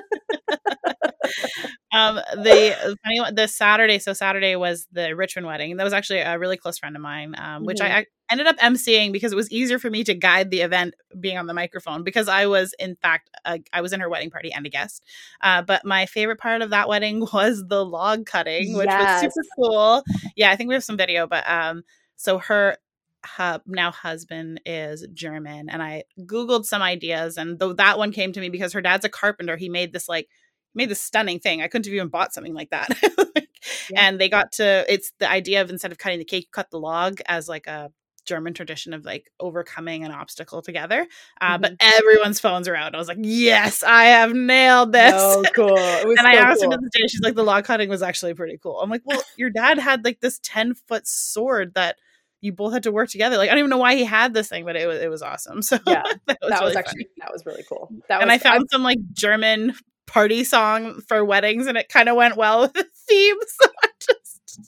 [1.92, 5.76] um, the funny one, the Saturday, so Saturday was the Richmond wedding.
[5.76, 7.92] That was actually a really close friend of mine, um, which mm-hmm.
[7.92, 10.94] I, I ended up emceeing because it was easier for me to guide the event
[11.18, 14.30] being on the microphone because I was, in fact, uh, I was in her wedding
[14.30, 15.04] party and a guest.
[15.40, 19.22] Uh, but my favorite part of that wedding was the log cutting, which yes.
[19.22, 20.02] was super cool.
[20.36, 21.82] Yeah, I think we have some video, but um,
[22.16, 22.76] so her
[23.24, 28.32] her now husband is German, and I googled some ideas, and though that one came
[28.32, 30.28] to me because her dad's a carpenter, he made this like
[30.74, 31.62] made this stunning thing.
[31.62, 32.88] I couldn't have even bought something like that.
[33.34, 33.48] like,
[33.90, 34.08] yeah.
[34.08, 36.78] And they got to it's the idea of instead of cutting the cake, cut the
[36.78, 37.90] log as like a
[38.28, 41.06] German tradition of like overcoming an obstacle together.
[41.40, 41.62] Uh, mm-hmm.
[41.62, 42.94] But everyone's phones are out.
[42.94, 45.14] I was like, yes, I have nailed this.
[45.16, 45.78] Oh, cool.
[45.78, 46.70] and so I asked cool.
[46.70, 48.80] her to the day, she's like, the log cutting was actually pretty cool.
[48.80, 51.96] I'm like, well, your dad had like this 10 foot sword that
[52.40, 53.36] you both had to work together.
[53.36, 55.22] Like I don't even know why he had this thing, but it was it was
[55.22, 55.62] awesome.
[55.68, 57.14] So yeah, that was, that was actually funny.
[57.18, 57.90] that was really cool.
[58.08, 59.74] That and was, I found I, some like German
[60.06, 63.36] party song for weddings, and it kind of went well with the theme.
[63.60, 64.60] So I just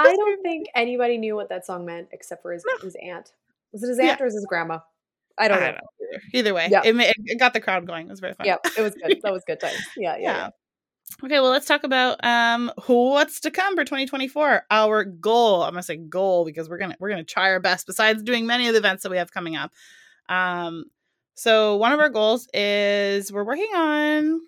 [0.00, 2.84] I don't think anybody knew what that song meant except for his no.
[2.84, 3.32] his aunt.
[3.72, 4.22] Was it his aunt yeah.
[4.22, 4.80] or was his grandma?
[5.38, 5.80] I don't, I don't know.
[6.12, 6.18] know.
[6.34, 6.82] Either way, yeah.
[6.84, 8.06] it, it, got the crowd going.
[8.06, 8.46] It was very fun.
[8.46, 9.20] Yeah, it was good.
[9.22, 9.74] That was good time.
[9.96, 10.20] Yeah, yeah.
[10.20, 10.48] yeah.
[11.24, 14.66] Okay, well, let's talk about um what's to come for 2024.
[14.70, 17.86] Our goal, I'm gonna say goal because we're gonna we're gonna try our best.
[17.86, 19.72] Besides doing many of the events that we have coming up,
[20.28, 20.84] um,
[21.34, 24.40] so one of our goals is we're working on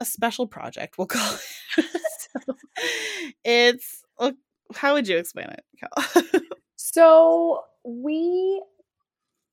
[0.00, 0.98] a special project.
[0.98, 1.84] We'll call it.
[2.36, 2.56] so
[3.44, 4.04] it's
[4.74, 6.42] how would you explain it,
[6.76, 8.62] so we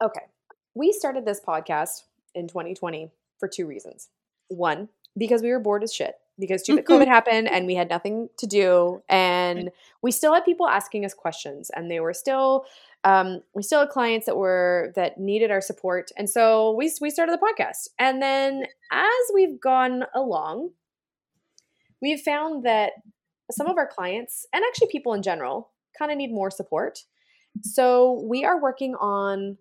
[0.01, 0.25] okay,
[0.73, 4.09] we started this podcast in 2020 for two reasons.
[4.47, 8.27] One, because we were bored as shit because stupid COVID happened and we had nothing
[8.37, 9.01] to do.
[9.07, 9.69] And
[10.01, 12.65] we still had people asking us questions and they were still,
[13.03, 16.11] um, we still had clients that were, that needed our support.
[16.17, 17.89] And so we, we started the podcast.
[17.99, 20.71] And then as we've gone along,
[22.01, 22.93] we've found that
[23.51, 26.99] some of our clients and actually people in general kind of need more support.
[27.61, 29.57] So we are working on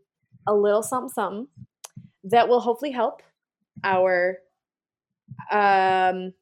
[0.49, 1.49] a little something, something
[2.25, 3.23] that will hopefully help
[3.85, 4.39] our
[5.51, 6.33] um,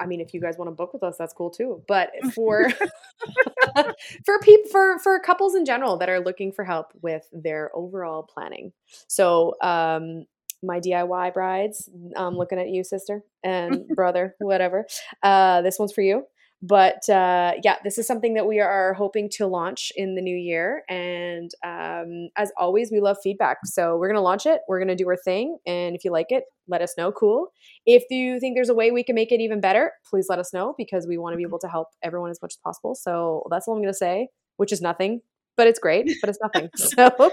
[0.00, 1.82] I mean, if you guys want to book with us, that's cool too.
[1.88, 2.68] But for
[4.24, 8.22] for people for for couples in general that are looking for help with their overall
[8.22, 8.72] planning.
[9.06, 10.26] So, um,
[10.62, 14.86] my DIY brides, I'm looking at you, sister and brother, whatever.
[15.22, 16.24] Uh, this one's for you.
[16.60, 20.36] But uh, yeah, this is something that we are hoping to launch in the new
[20.36, 20.82] year.
[20.88, 23.58] And um, as always, we love feedback.
[23.64, 24.62] So we're going to launch it.
[24.68, 25.58] We're going to do our thing.
[25.66, 27.12] And if you like it, let us know.
[27.12, 27.48] Cool.
[27.86, 30.52] If you think there's a way we can make it even better, please let us
[30.52, 32.96] know because we want to be able to help everyone as much as possible.
[32.96, 35.20] So that's all I'm going to say, which is nothing,
[35.56, 36.68] but it's great, but it's nothing.
[36.76, 37.30] So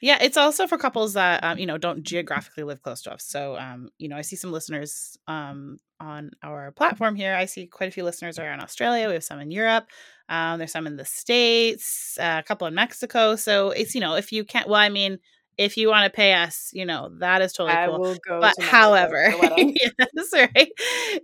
[0.00, 3.24] yeah, it's also for couples that um, you know don't geographically live close to us.
[3.24, 7.34] So um, you know, I see some listeners um, on our platform here.
[7.34, 9.08] I see quite a few listeners are in Australia.
[9.08, 9.86] We have some in Europe.
[10.28, 13.36] Um, there's some in the states, uh, a couple in Mexico.
[13.36, 15.18] So it's you know, if you can't, well, I mean,
[15.56, 17.98] if you want to pay us, you know, that is totally I cool.
[17.98, 19.92] Will go but however, yes,
[20.32, 20.72] right.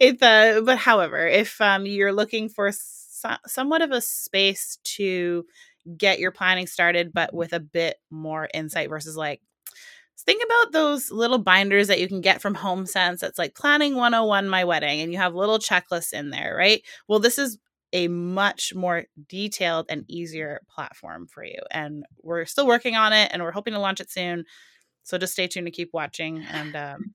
[0.00, 5.46] It's uh, but however, if um you're looking for so- somewhat of a space to
[5.96, 9.40] get your planning started, but with a bit more insight versus like
[10.26, 14.48] think about those little binders that you can get from HomeSense that's like planning 101
[14.48, 16.82] my wedding and you have little checklists in there, right?
[17.08, 17.58] Well, this is
[17.92, 21.58] a much more detailed and easier platform for you.
[21.70, 24.44] And we're still working on it and we're hoping to launch it soon.
[25.04, 26.42] So just stay tuned to keep watching.
[26.50, 27.14] And um,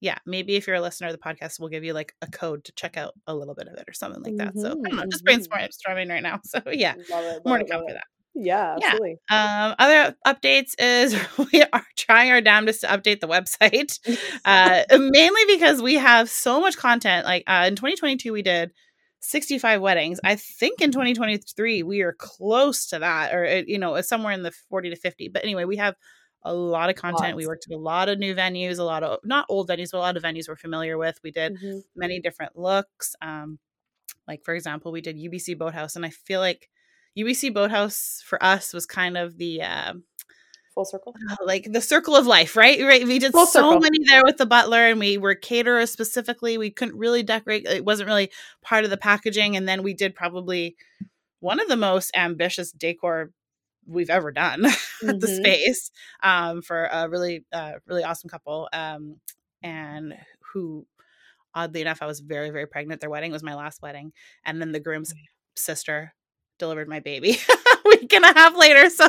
[0.00, 2.64] yeah, maybe if you're a listener of the podcast, we'll give you like a code
[2.64, 4.54] to check out a little bit of it or something like that.
[4.54, 5.52] Mm-hmm, so I don't know, just mm-hmm.
[5.52, 6.40] brainstorming right now.
[6.50, 8.04] So yeah, love it, love more to come for that.
[8.34, 9.18] Yeah, absolutely.
[9.30, 9.66] Yeah.
[9.66, 11.14] Um, other updates is
[11.52, 13.98] we are trying our damnedest to update the website,
[14.44, 17.26] uh, mainly because we have so much content.
[17.26, 18.70] Like uh, in 2022, we did
[19.20, 20.20] 65 weddings.
[20.24, 24.52] I think in 2023 we are close to that, or you know, somewhere in the
[24.70, 25.28] 40 to 50.
[25.28, 25.94] But anyway, we have
[26.42, 27.34] a lot of content.
[27.34, 27.36] Lots.
[27.36, 29.98] We worked at a lot of new venues, a lot of not old venues, but
[29.98, 31.18] a lot of venues we're familiar with.
[31.22, 31.80] We did mm-hmm.
[31.94, 33.14] many different looks.
[33.20, 33.58] Um,
[34.26, 36.70] like for example, we did UBC Boathouse, and I feel like
[37.18, 39.94] UBC Boathouse for us was kind of the uh,
[40.74, 42.80] full circle, uh, like the circle of life, right?
[42.80, 43.06] Right.
[43.06, 43.80] We did full so circle.
[43.80, 46.58] many there with the butler, and we were caterers specifically.
[46.58, 48.30] We couldn't really decorate; it wasn't really
[48.62, 49.56] part of the packaging.
[49.56, 50.76] And then we did probably
[51.40, 53.32] one of the most ambitious decor
[53.90, 55.18] we've ever done mm-hmm.
[55.18, 55.90] the space
[56.22, 59.16] um, for a really, uh, really awesome couple, um,
[59.62, 60.14] and
[60.52, 60.86] who
[61.54, 63.00] oddly enough, I was very, very pregnant.
[63.00, 64.12] Their wedding was my last wedding.
[64.44, 65.12] And then the groom's
[65.56, 66.14] sister
[66.60, 68.88] delivered my baby a week and a half later.
[68.90, 69.08] So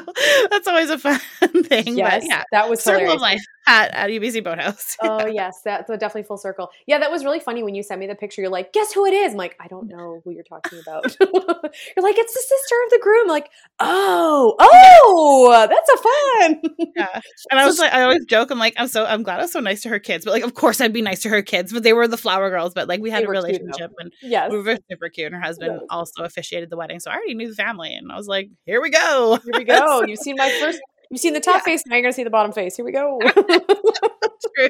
[0.49, 1.19] that's always a fun
[1.63, 1.97] thing.
[1.97, 3.15] Yes, but yeah, that was circle hilarious.
[3.15, 4.97] of life at, at UBC Boathouse.
[5.03, 6.69] oh yes, that's definitely full circle.
[6.87, 8.41] Yeah, that was really funny when you sent me the picture.
[8.41, 9.33] You're like, guess who it is?
[9.33, 11.03] I'm like, I don't know who you're talking about.
[11.19, 13.23] you're like, it's the sister of the groom.
[13.23, 16.91] I'm like, oh, oh, that's a fun.
[16.95, 18.51] yeah, and I was like, I always joke.
[18.51, 20.43] I'm like, I'm so I'm glad I was so nice to her kids, but like,
[20.43, 22.73] of course I'd be nice to her kids, but they were the flower girls.
[22.73, 24.51] But like, we had they a relationship, and yes.
[24.51, 25.27] we were super cute.
[25.27, 25.87] And her husband yes.
[25.89, 28.81] also officiated the wedding, so I already knew the family, and I was like, here
[28.81, 29.39] we go.
[29.43, 30.03] Here we go.
[30.07, 30.79] You've seen my first
[31.11, 31.73] You've seen the top yeah.
[31.73, 32.77] face, now you're gonna see the bottom face.
[32.77, 33.19] Here we go.
[33.25, 34.69] True.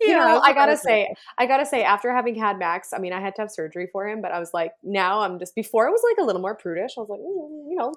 [0.00, 3.20] you know, I gotta say, I gotta say, after having had Max, I mean, I
[3.20, 5.90] had to have surgery for him, but I was like, now I'm just before it
[5.90, 6.92] was like a little more prudish.
[6.96, 7.92] I was like, mm, you know,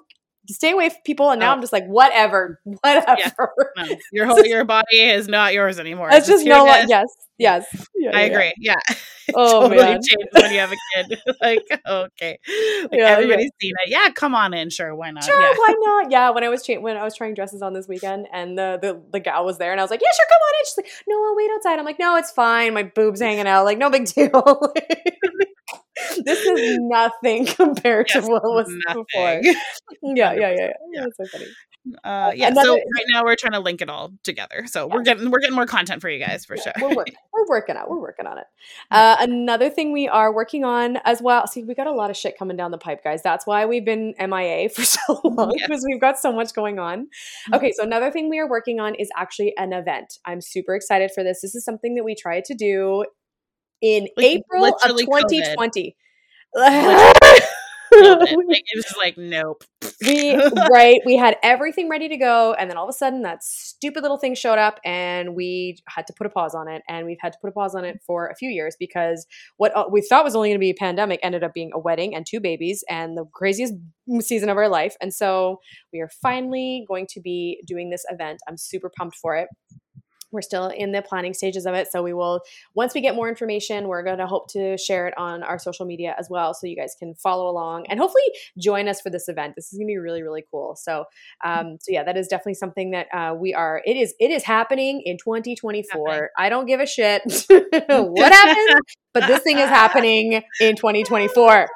[0.48, 1.30] stay away from people.
[1.30, 1.54] And now oh.
[1.54, 3.16] I'm just like, whatever, whatever.
[3.18, 3.30] Yeah.
[3.78, 6.10] No, your whole your body is not yours anymore.
[6.12, 7.06] It's, just no, to- yes,
[7.38, 7.66] yes.
[7.94, 8.54] Yeah, I yeah, agree.
[8.58, 8.74] Yeah.
[9.36, 10.00] Oh totally man.
[10.02, 11.18] changes when you have a kid.
[11.40, 13.90] like, okay, like yeah, everybody's seen it.
[13.90, 14.70] Yeah, come on in.
[14.70, 15.24] Sure, why not?
[15.24, 16.10] Sure, why not?
[16.10, 16.30] Yeah.
[16.30, 19.20] When I was when I was trying dresses on this weekend, and the, the the
[19.20, 20.64] gal was there, and I was like, yeah, sure, come on in.
[20.64, 21.78] She's like, no, I'll wait outside.
[21.78, 22.74] I'm like, no, it's fine.
[22.74, 23.64] My boobs hanging out.
[23.64, 24.72] Like, no big deal
[26.24, 29.04] this is nothing compared yes, to what was nothing.
[29.12, 29.40] before.
[30.02, 30.72] Yeah, yeah, yeah, yeah.
[30.92, 31.00] yeah.
[31.02, 31.46] That's so funny.
[32.04, 32.48] Uh, yeah.
[32.48, 34.64] Another, so right now we're trying to link it all together.
[34.66, 34.94] So yeah.
[34.94, 36.72] we're getting we're getting more content for you guys for yeah, sure.
[36.80, 37.14] We're working.
[37.32, 37.88] We're working on.
[37.88, 38.44] We're working on it.
[38.90, 41.46] Uh, another thing we are working on as well.
[41.46, 43.22] See, we got a lot of shit coming down the pipe, guys.
[43.22, 47.04] That's why we've been MIA for so long because we've got so much going on.
[47.04, 47.54] Mm-hmm.
[47.54, 50.18] Okay, so another thing we are working on is actually an event.
[50.26, 51.40] I'm super excited for this.
[51.40, 53.06] This is something that we tried to do
[53.80, 55.96] in like, April of 2020.
[56.54, 57.16] like,
[57.92, 59.64] it was like nope
[60.02, 60.34] we
[60.72, 64.02] right we had everything ready to go and then all of a sudden that stupid
[64.02, 67.18] little thing showed up and we had to put a pause on it and we've
[67.20, 70.00] had to put a pause on it for a few years because what uh, we
[70.00, 72.40] thought was only going to be a pandemic ended up being a wedding and two
[72.40, 73.74] babies and the craziest
[74.20, 75.60] season of our life and so
[75.92, 78.40] we are finally going to be doing this event.
[78.48, 79.48] I'm super pumped for it
[80.32, 82.40] we're still in the planning stages of it so we will
[82.74, 85.86] once we get more information we're going to hope to share it on our social
[85.86, 88.22] media as well so you guys can follow along and hopefully
[88.58, 89.54] join us for this event.
[89.56, 90.76] This is going to be really really cool.
[90.76, 91.04] So
[91.44, 94.44] um so yeah that is definitely something that uh, we are it is it is
[94.44, 97.22] happening in 2024 i don't give a shit.
[97.88, 101.68] What happens but this thing is happening in 2024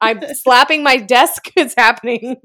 [0.00, 1.50] i'm slapping my desk.
[1.56, 2.36] It's happening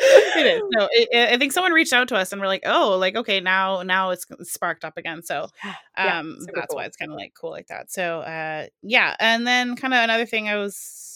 [0.00, 0.62] it is.
[0.70, 3.16] No, it, it, I think someone reached out to us and we're like, oh, like
[3.16, 5.22] okay, now now it's sparked up again.
[5.22, 5.48] So,
[5.96, 6.76] um, yeah, that's cool.
[6.76, 7.90] why it's kind of like cool like that.
[7.90, 11.08] So, uh, yeah, and then kind of another thing I was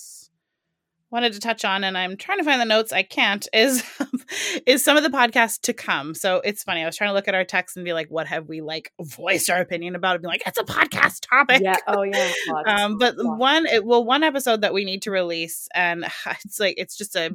[1.12, 2.92] wanted to touch on, and I'm trying to find the notes.
[2.92, 3.46] I can't.
[3.52, 3.84] Is
[4.66, 6.14] is some of the podcasts to come?
[6.14, 6.82] So it's funny.
[6.82, 8.90] I was trying to look at our text and be like, what have we like
[9.00, 10.14] voiced our opinion about?
[10.14, 11.60] And be like, it's a podcast topic.
[11.62, 11.76] Yeah.
[11.86, 12.32] Oh yeah.
[12.66, 16.04] Um, but one, it, well, one episode that we need to release, and
[16.44, 17.30] it's like it's just a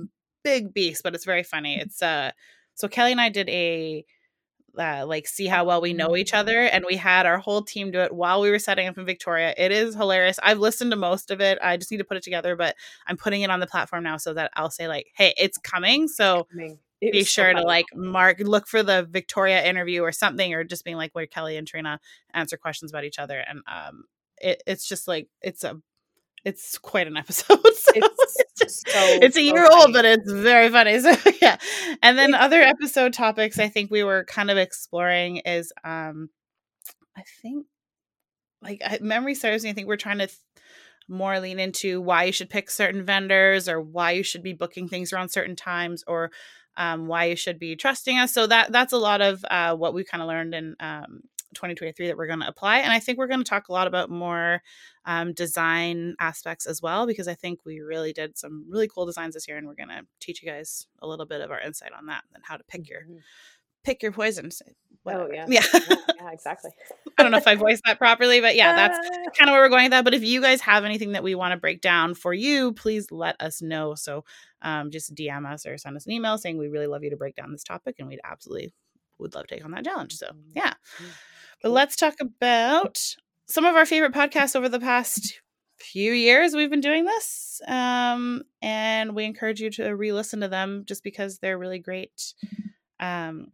[0.47, 1.77] big beast, but it's very funny.
[1.77, 2.31] It's uh
[2.73, 4.05] so Kelly and I did a
[4.77, 7.89] uh, like see how well we know each other and we had our whole team
[7.89, 9.53] do it while we were setting up in Victoria.
[9.57, 10.39] It is hilarious.
[10.43, 11.57] I've listened to most of it.
[11.63, 12.75] I just need to put it together, but
[13.07, 16.07] I'm putting it on the platform now so that I'll say like, "Hey, it's coming."
[16.07, 16.47] So.
[16.99, 20.63] It be sure so to like mark look for the Victoria interview or something or
[20.63, 21.99] just being like where Kelly and Trina
[22.33, 24.05] answer questions about each other and um
[24.41, 25.79] it, it's just like it's a
[26.47, 27.59] it's quite an episode.
[27.61, 30.99] So it's, it's just So, it's a year old, but it's very funny.
[30.99, 31.57] So yeah.
[32.01, 36.29] And then other episode topics I think we were kind of exploring is um
[37.15, 37.65] I think
[38.61, 40.39] like memory serves me, I think we're trying to th-
[41.07, 44.87] more lean into why you should pick certain vendors or why you should be booking
[44.87, 46.31] things around certain times or
[46.75, 48.33] um, why you should be trusting us.
[48.33, 51.21] So that that's a lot of uh, what we kind of learned in um,
[51.53, 52.79] 2023 that we're going to apply.
[52.79, 54.61] And I think we're going to talk a lot about more
[55.05, 59.33] um, design aspects as well, because I think we really did some really cool designs
[59.33, 59.57] this year.
[59.57, 62.23] And we're going to teach you guys a little bit of our insight on that
[62.33, 63.17] and how to pick your mm-hmm.
[63.83, 64.61] pick your poisons.
[65.05, 65.45] Oh yeah.
[65.47, 65.63] Yeah.
[65.73, 66.71] yeah, exactly.
[67.17, 68.97] I don't know if I voiced that properly, but yeah, that's
[69.37, 70.03] kind of where we're going with that.
[70.03, 73.11] But if you guys have anything that we want to break down for you, please
[73.11, 73.95] let us know.
[73.95, 74.25] So
[74.61, 77.17] um, just DM us or send us an email saying we really love you to
[77.17, 78.73] break down this topic and we'd absolutely
[79.19, 80.15] would love to take on that challenge.
[80.15, 80.51] So mm-hmm.
[80.55, 80.73] yeah.
[80.97, 81.05] Mm-hmm.
[81.61, 82.99] But let's talk about
[83.45, 85.41] some of our favorite podcasts over the past
[85.77, 87.61] few years we've been doing this.
[87.67, 92.33] Um, and we encourage you to re listen to them just because they're really great.
[92.99, 93.51] Um,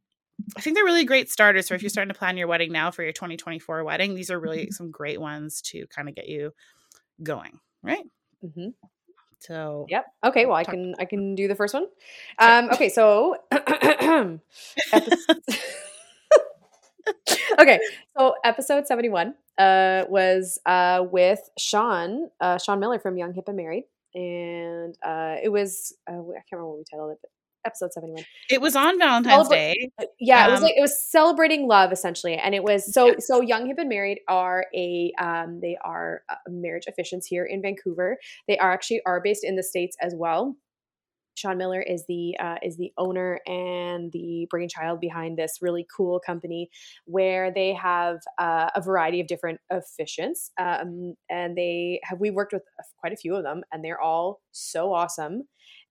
[0.57, 2.91] I think they're really great starters for if you're starting to plan your wedding now
[2.91, 4.15] for your 2024 wedding.
[4.15, 6.53] These are really some great ones to kind of get you
[7.21, 8.03] going, right?
[8.43, 8.69] Mm-hmm.
[9.39, 10.05] So, yep.
[10.25, 10.45] Okay.
[10.45, 11.87] Well, I can I can do the first one.
[12.39, 12.89] Um, okay.
[12.89, 13.37] So,
[17.59, 17.79] okay,
[18.17, 23.57] so episode 71 uh, was uh, with Shawn, uh, Shawn Miller from Young, Hip, and
[23.57, 23.83] Married.
[24.15, 27.29] And uh, it was, uh, I can't remember what we titled it, but
[27.65, 29.89] episode 71 it was on valentine's Celebra- day.
[29.97, 32.35] uh, yeah um, it was um, like it was celebrating love essentially.
[32.35, 33.25] And it was so yes.
[33.25, 38.17] so young hip and married are a um they are marriage officiants here in vancouver.
[38.49, 40.57] They are actually are based in the states as well
[41.35, 46.19] Shawn Miller is the uh, is the owner and the brainchild behind this really cool
[46.19, 46.69] company
[47.05, 52.53] where they have uh, a variety of different officiants, um, and they have we worked
[52.53, 52.63] with
[52.97, 55.43] quite a few of them, and they're all so awesome.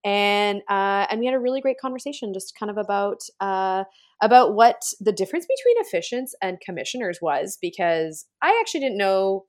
[0.05, 3.83] And uh, and we had a really great conversation, just kind of about uh,
[4.21, 9.45] about what the difference between officiants and commissioners was, because I actually didn't know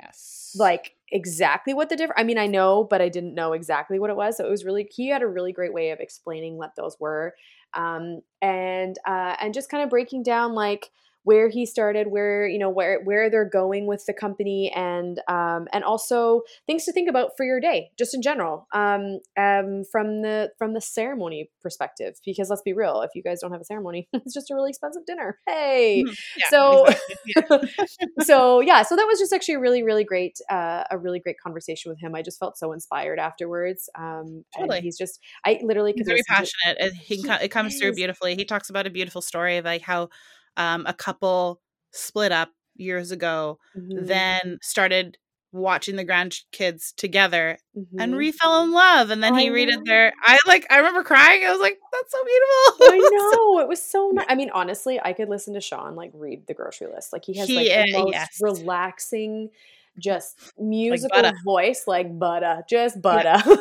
[0.00, 3.98] yes like exactly what the difference i mean i know but i didn't know exactly
[3.98, 6.56] what it was so it was really he had a really great way of explaining
[6.56, 7.34] what those were
[7.74, 10.90] um, and uh, and just kind of breaking down like
[11.24, 15.68] where he started, where you know where where they're going with the company, and um,
[15.72, 20.22] and also things to think about for your day, just in general, um, um, from
[20.22, 22.14] the from the ceremony perspective.
[22.24, 24.70] Because let's be real, if you guys don't have a ceremony, it's just a really
[24.70, 25.38] expensive dinner.
[25.46, 26.14] Hey, mm-hmm.
[26.38, 27.70] yeah, so exactly.
[27.76, 28.06] yeah.
[28.24, 31.36] so yeah, so that was just actually a really really great uh, a really great
[31.38, 32.14] conversation with him.
[32.14, 33.88] I just felt so inspired afterwards.
[33.98, 34.78] Um, totally.
[34.78, 36.78] and he's just I literally he's very passionate.
[36.80, 38.36] To, he, he, it comes through beautifully.
[38.36, 40.08] He talks about a beautiful story of like how
[40.56, 41.60] um, a couple
[41.92, 44.06] split up years ago, mm-hmm.
[44.06, 45.18] then started
[45.52, 48.00] watching the grandkids together mm-hmm.
[48.00, 51.44] and refell in love and then he read it there i like i remember crying
[51.44, 55.00] i was like that's so beautiful i know it was so nice i mean honestly
[55.02, 57.86] i could listen to shawn like read the grocery list like he has he, like
[57.86, 58.38] the most yes.
[58.40, 59.50] relaxing
[59.98, 63.56] just musical like voice like butter just butter yeah.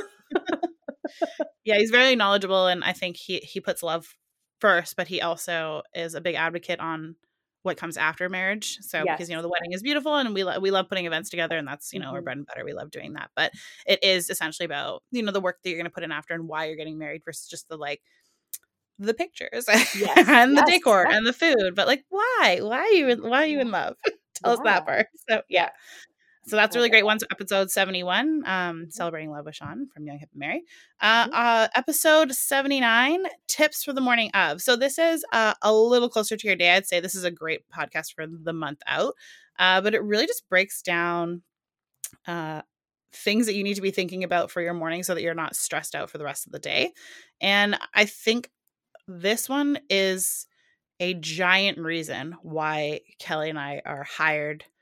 [1.65, 4.13] yeah he's very knowledgeable and i think he he puts love
[4.59, 7.15] first, but he also is a big advocate on
[7.63, 8.77] what comes after marriage.
[8.81, 9.17] So yes.
[9.17, 11.57] because you know the wedding is beautiful and we lo- we love putting events together
[11.57, 12.15] and that's you know mm-hmm.
[12.15, 12.63] our bread and butter.
[12.63, 13.51] We love doing that, but
[13.85, 16.33] it is essentially about you know the work that you're going to put in after
[16.33, 18.01] and why you're getting married versus just the like
[18.97, 20.27] the pictures yes.
[20.27, 20.77] and the yes.
[20.77, 21.75] decor and the food.
[21.75, 23.97] But like why why are you in, why are you in love?
[24.35, 24.59] Tell yeah.
[24.59, 25.07] us that part.
[25.29, 25.69] So yeah.
[26.49, 27.05] So that's really great.
[27.05, 28.89] One, episode 71, um, mm-hmm.
[28.89, 30.63] Celebrating Love with Shawn from Young Hip and Married.
[30.99, 31.33] Uh, mm-hmm.
[31.35, 34.59] uh, episode 79, Tips for the Morning of.
[34.59, 36.71] So this is uh, a little closer to your day.
[36.71, 39.13] I'd say this is a great podcast for the month out.
[39.59, 41.43] Uh, but it really just breaks down
[42.25, 42.63] uh,
[43.13, 45.55] things that you need to be thinking about for your morning so that you're not
[45.55, 46.93] stressed out for the rest of the day.
[47.39, 48.49] And I think
[49.07, 50.47] this one is
[50.99, 54.63] a giant reason why Kelly and I are hired–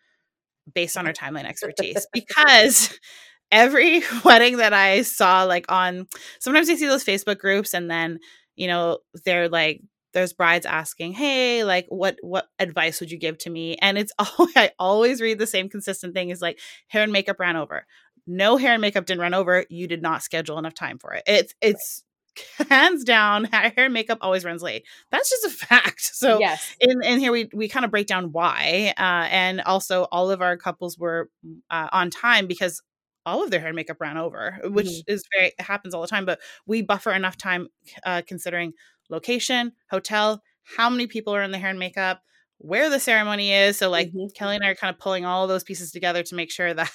[0.74, 2.98] based on our timeline expertise because
[3.52, 6.08] every wedding that I saw like on
[6.40, 8.20] sometimes I see those Facebook groups and then
[8.56, 9.82] you know they're like
[10.14, 13.78] there's brides asking hey like what what advice would you give to me?
[13.82, 17.40] And it's all I always read the same consistent thing is like hair and makeup
[17.40, 17.86] ran over.
[18.26, 19.66] No hair and makeup didn't run over.
[19.70, 21.24] You did not schedule enough time for it.
[21.26, 22.04] It's it's
[22.70, 24.86] hands down hair and makeup always runs late.
[25.12, 26.12] That's just a fact.
[26.18, 26.76] So yes.
[26.80, 30.42] in, in here we we kind of break down why uh, and also all of
[30.42, 31.30] our couples were
[31.70, 32.82] uh, on time because
[33.26, 35.14] all of their hair and makeup ran over which mm-hmm.
[35.14, 37.68] is very happens all the time but we buffer enough time
[38.04, 38.74] uh, considering
[39.10, 40.42] location hotel
[40.78, 42.22] how many people are in the hair and makeup
[42.60, 43.78] where the ceremony is.
[43.78, 44.28] So like mm-hmm.
[44.36, 46.74] Kelly and I are kind of pulling all of those pieces together to make sure
[46.74, 46.92] that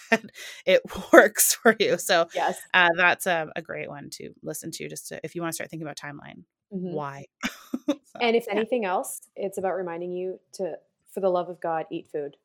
[0.67, 0.83] it
[1.13, 1.99] works for you.
[1.99, 5.43] So yes, uh, that's a, a, great one to listen to just to, if you
[5.43, 6.45] want to start thinking about timeline.
[6.73, 6.93] Mm-hmm.
[6.93, 7.27] Why?
[7.87, 8.55] so, and if yeah.
[8.55, 10.75] anything else, it's about reminding you to,
[11.13, 12.37] for the love of God, eat food.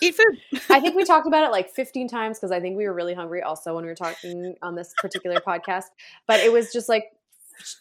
[0.00, 0.60] Eat food.
[0.68, 3.14] I think we talked about it like 15 times because I think we were really
[3.14, 5.86] hungry also when we were talking on this particular podcast.
[6.26, 7.04] But it was just like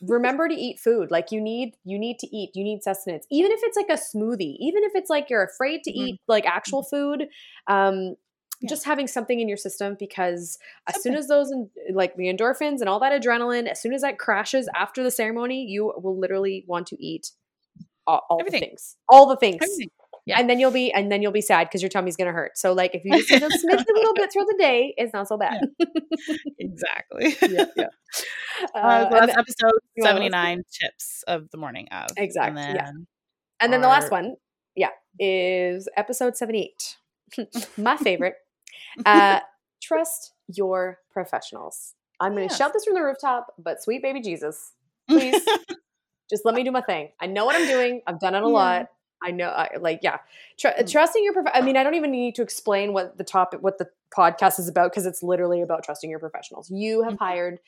[0.01, 3.51] remember to eat food like you need you need to eat you need sustenance even
[3.51, 6.07] if it's like a smoothie even if it's like you're afraid to mm-hmm.
[6.07, 7.28] eat like actual food
[7.67, 8.15] um
[8.61, 8.69] yeah.
[8.69, 10.57] just having something in your system because
[10.88, 11.01] as okay.
[11.01, 11.51] soon as those
[11.93, 15.65] like the endorphins and all that adrenaline as soon as that crashes after the ceremony
[15.65, 17.32] you will literally want to eat
[18.07, 19.89] all, all the things all the things Everything.
[20.26, 20.39] Yeah.
[20.39, 22.57] And then you'll be and then you'll be sad because your tummy's gonna hurt.
[22.57, 25.38] So like if you just smidge a little bit throughout the day, it's not so
[25.38, 25.61] bad.
[25.80, 25.86] Yeah.
[26.59, 27.36] exactly.
[27.41, 27.88] yeah, yeah.
[28.76, 32.09] Uh, uh, so that's episode seventy nine tips of the morning of.
[32.17, 32.61] Exactly.
[32.61, 32.91] And yeah.
[33.59, 34.36] And then the last one,
[34.76, 37.57] yeah, is episode seventy eight.
[37.78, 38.36] My favorite.
[39.05, 39.39] Uh,
[39.82, 41.95] trust your professionals.
[42.19, 42.57] I'm going to yes.
[42.57, 44.74] shout this from the rooftop, but sweet baby Jesus,
[45.07, 45.43] please
[46.30, 47.09] just let me do my thing.
[47.19, 48.01] I know what I'm doing.
[48.05, 48.53] I've done it a yeah.
[48.53, 48.86] lot.
[49.24, 50.17] I know, I, like, yeah,
[50.57, 50.91] Tr- mm.
[50.91, 51.34] trusting your.
[51.34, 54.59] Prof- I mean, I don't even need to explain what the topic, what the podcast
[54.59, 56.69] is about, because it's literally about trusting your professionals.
[56.72, 57.24] You have mm-hmm.
[57.24, 57.59] hired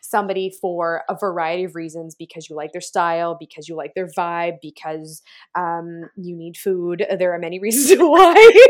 [0.00, 4.08] somebody for a variety of reasons because you like their style, because you like their
[4.08, 5.22] vibe, because
[5.54, 7.04] um, you need food.
[7.18, 8.66] There are many reasons why.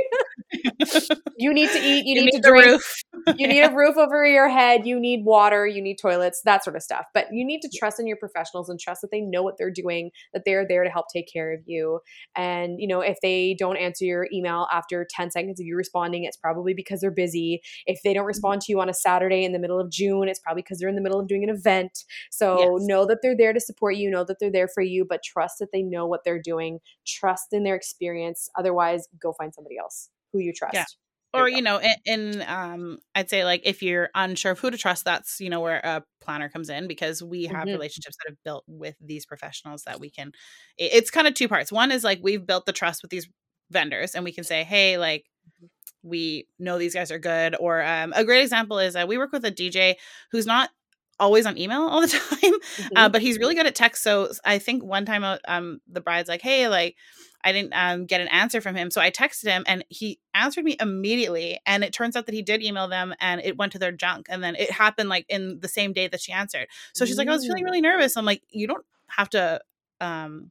[1.37, 2.07] You need to eat.
[2.07, 2.83] You, you need, need, to drink.
[3.37, 4.87] you need a roof over your head.
[4.87, 5.67] You need water.
[5.67, 6.41] You need toilets.
[6.45, 7.07] That sort of stuff.
[7.15, 9.71] But you need to trust in your professionals and trust that they know what they're
[9.71, 10.11] doing.
[10.33, 12.01] That they're there to help take care of you.
[12.37, 16.25] And you know, if they don't answer your email after ten seconds of you responding,
[16.25, 17.63] it's probably because they're busy.
[17.87, 18.29] If they don't mm-hmm.
[18.29, 20.89] respond to you on a Saturday in the middle of June, it's probably because they're
[20.89, 22.05] in the middle of doing an event.
[22.31, 22.87] So yes.
[22.87, 24.11] know that they're there to support you.
[24.11, 25.05] Know that they're there for you.
[25.09, 26.81] But trust that they know what they're doing.
[27.07, 28.49] Trust in their experience.
[28.57, 30.75] Otherwise, go find somebody else who you trust.
[30.75, 30.85] Yeah.
[31.35, 35.05] Or you know, in, um, I'd say like if you're unsure of who to trust,
[35.05, 37.73] that's you know where a planner comes in because we have mm-hmm.
[37.73, 40.33] relationships that have built with these professionals that we can.
[40.79, 41.71] It, it's kind of two parts.
[41.71, 43.29] One is like we've built the trust with these
[43.71, 45.67] vendors, and we can say, hey, like mm-hmm.
[46.03, 47.55] we know these guys are good.
[47.61, 49.97] Or um, a great example is uh, we work with a DJ
[50.31, 50.71] who's not
[51.19, 52.97] always on email all the time, uh, mm-hmm.
[52.97, 54.03] uh, but he's really good at text.
[54.03, 56.97] So I think one time uh, um, the bride's like, hey, like
[57.43, 58.91] I didn't um, get an answer from him.
[58.91, 61.61] So I texted him and he answered me immediately.
[61.65, 64.27] And it turns out that he did email them and it went to their junk.
[64.29, 66.67] And then it happened like in the same day that she answered.
[66.93, 68.17] So she's like, I was feeling really nervous.
[68.17, 69.61] I'm like, you don't have to
[70.01, 70.51] um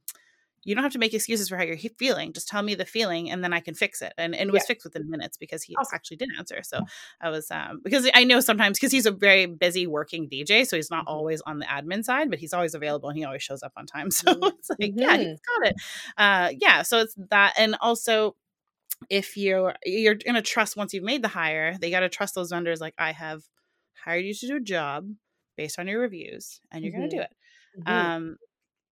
[0.66, 2.32] you don't have to make excuses for how you're feeling.
[2.32, 4.12] Just tell me the feeling and then I can fix it.
[4.18, 4.66] And, and it was yeah.
[4.66, 5.94] fixed within minutes because he awesome.
[5.94, 6.60] actually did answer.
[6.64, 6.80] So
[7.20, 10.66] I was, um, because I know sometimes because he's a very busy working DJ.
[10.66, 11.14] So he's not mm-hmm.
[11.14, 13.86] always on the admin side, but he's always available and he always shows up on
[13.86, 14.08] time.
[14.16, 14.44] So mm-hmm.
[14.58, 14.98] it's like, mm-hmm.
[14.98, 15.76] yeah, he's got it.
[16.16, 16.82] Uh, yeah.
[16.82, 17.54] So it's that.
[17.58, 18.34] And also,
[19.10, 22.80] if you're you're gonna trust once you've made the hire, they gotta trust those vendors.
[22.80, 23.42] Like I have
[24.04, 25.06] hired you to do a job
[25.56, 27.00] based on your reviews, and you're mm-hmm.
[27.02, 27.30] gonna do it.
[27.78, 27.92] Mm-hmm.
[27.92, 28.36] Um,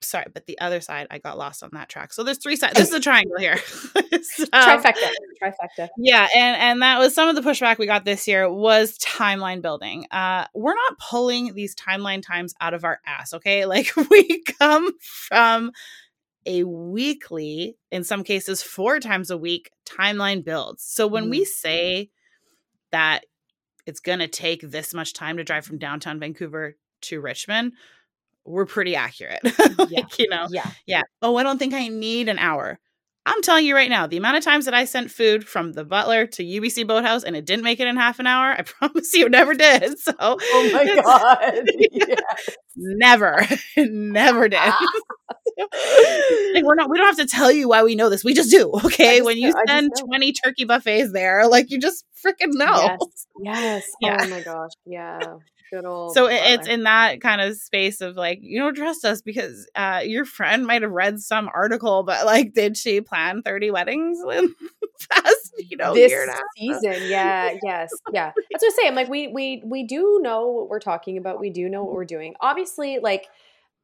[0.07, 2.13] sorry, but the other side, I got lost on that track.
[2.13, 2.75] So there's three sides.
[2.75, 3.57] This is a triangle here.
[3.59, 5.11] so, trifecta.
[5.43, 5.89] Trifecta.
[5.99, 9.63] Yeah, and and that was some of the pushback we got this year was timeline
[9.63, 10.07] building.
[10.11, 13.35] Uh, we're not pulling these timeline times out of our ass.
[13.35, 15.73] Okay, like we come from
[16.47, 20.83] a weekly, in some cases, four times a week timeline builds.
[20.83, 21.31] So when mm.
[21.31, 22.11] we say
[22.91, 23.25] that
[23.87, 27.73] it's going to take this much time to drive from downtown Vancouver to Richmond,
[28.45, 29.41] we're pretty accurate.
[29.79, 30.05] like, yeah.
[30.19, 31.03] you know, yeah, yeah.
[31.23, 32.79] Oh, I don't think I need an hour.
[33.27, 35.83] I'm telling you right now, the amount of times that I sent food from the
[35.83, 39.15] butler to UBC Boathouse and it didn't make it in half an hour, I promise
[39.15, 39.99] you, never did.
[39.99, 42.51] So, oh my god, yes.
[42.77, 43.47] never,
[43.79, 44.59] never did.
[44.59, 48.25] like we're not, we don't have to tell you why we know this.
[48.25, 48.71] We just do.
[48.85, 52.99] Okay, just when you send 20 turkey buffets there, like you just freaking know.
[53.43, 53.43] Yes.
[53.43, 53.91] yes.
[54.03, 54.19] Yeah.
[54.21, 54.71] Oh my gosh.
[54.85, 55.19] Yeah.
[55.71, 56.15] Good old.
[56.15, 60.03] So it's in that kind of space of like, you don't trust us because uh,
[60.05, 64.55] your friend might have read some article, but like, did she plan 30 weddings in
[65.11, 66.13] past, you know, this
[66.57, 67.09] season?
[67.09, 67.57] Yeah.
[67.63, 67.91] yes.
[68.13, 68.33] Yeah.
[68.53, 68.87] That's what I say.
[68.89, 68.95] I'm saying.
[68.95, 71.41] Like, we, we, we do know what we're talking about.
[71.41, 72.35] We do know what we're doing.
[72.41, 73.27] Obviously, like,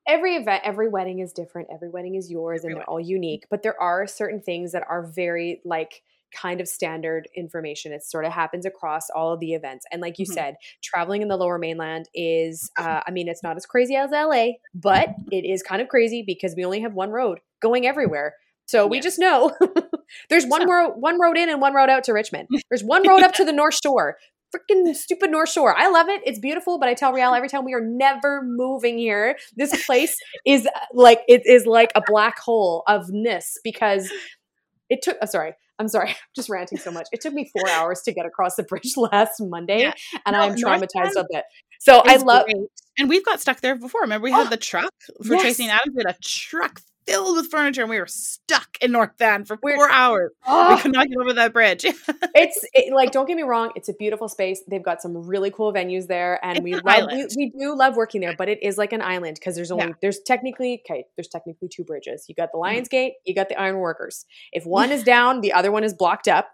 [0.07, 3.45] every event every wedding is different every wedding is yours every and they're all unique
[3.51, 6.03] but there are certain things that are very like
[6.33, 7.93] kind of standard information.
[7.93, 9.87] It sort of happens across all of the events.
[9.91, 10.35] And like you mm-hmm.
[10.35, 14.11] said, traveling in the lower mainland is, uh, I mean, it's not as crazy as
[14.11, 18.35] LA, but it is kind of crazy because we only have one road going everywhere.
[18.67, 19.05] So we yes.
[19.05, 19.53] just know
[20.31, 22.49] there's one road, one road in and one road out to Richmond.
[22.71, 24.17] There's one road up to the North Shore.
[24.55, 25.77] Freaking stupid North Shore.
[25.77, 26.21] I love it.
[26.25, 29.37] It's beautiful, but I tell Rial every time we are never moving here.
[29.57, 30.17] This place
[30.47, 34.09] is like it is like a black hole of ness because
[34.91, 35.17] It took.
[35.23, 36.11] Oh, sorry, I'm sorry.
[36.11, 37.09] I'm just ranting so much.
[37.11, 39.95] It took me four hours to get across the bridge last Monday, yeah.
[40.27, 41.45] and no, I'm traumatized of it.
[41.81, 42.57] So I love, great.
[42.99, 44.03] and we've got stuck there before.
[44.03, 44.93] Remember, we had oh, the truck
[45.25, 45.43] for yes.
[45.43, 45.97] Tracy and Adams.
[45.97, 49.57] We had a truck filled with furniture and we were stuck in North Van for
[49.57, 50.31] 4 we're, hours.
[50.47, 50.75] Oh.
[50.75, 51.85] We could not get over that bridge.
[51.85, 54.63] it's it, like, don't get me wrong, it's a beautiful space.
[54.69, 57.97] They've got some really cool venues there and it's we love we, we, do love
[57.97, 59.93] working there, but it is like an island because there's only yeah.
[60.01, 62.27] there's technically okay, there's technically two bridges.
[62.29, 62.97] You got the Lions mm-hmm.
[62.97, 64.25] Gate, you got the Iron Workers.
[64.53, 66.51] If one is down, the other one is blocked up.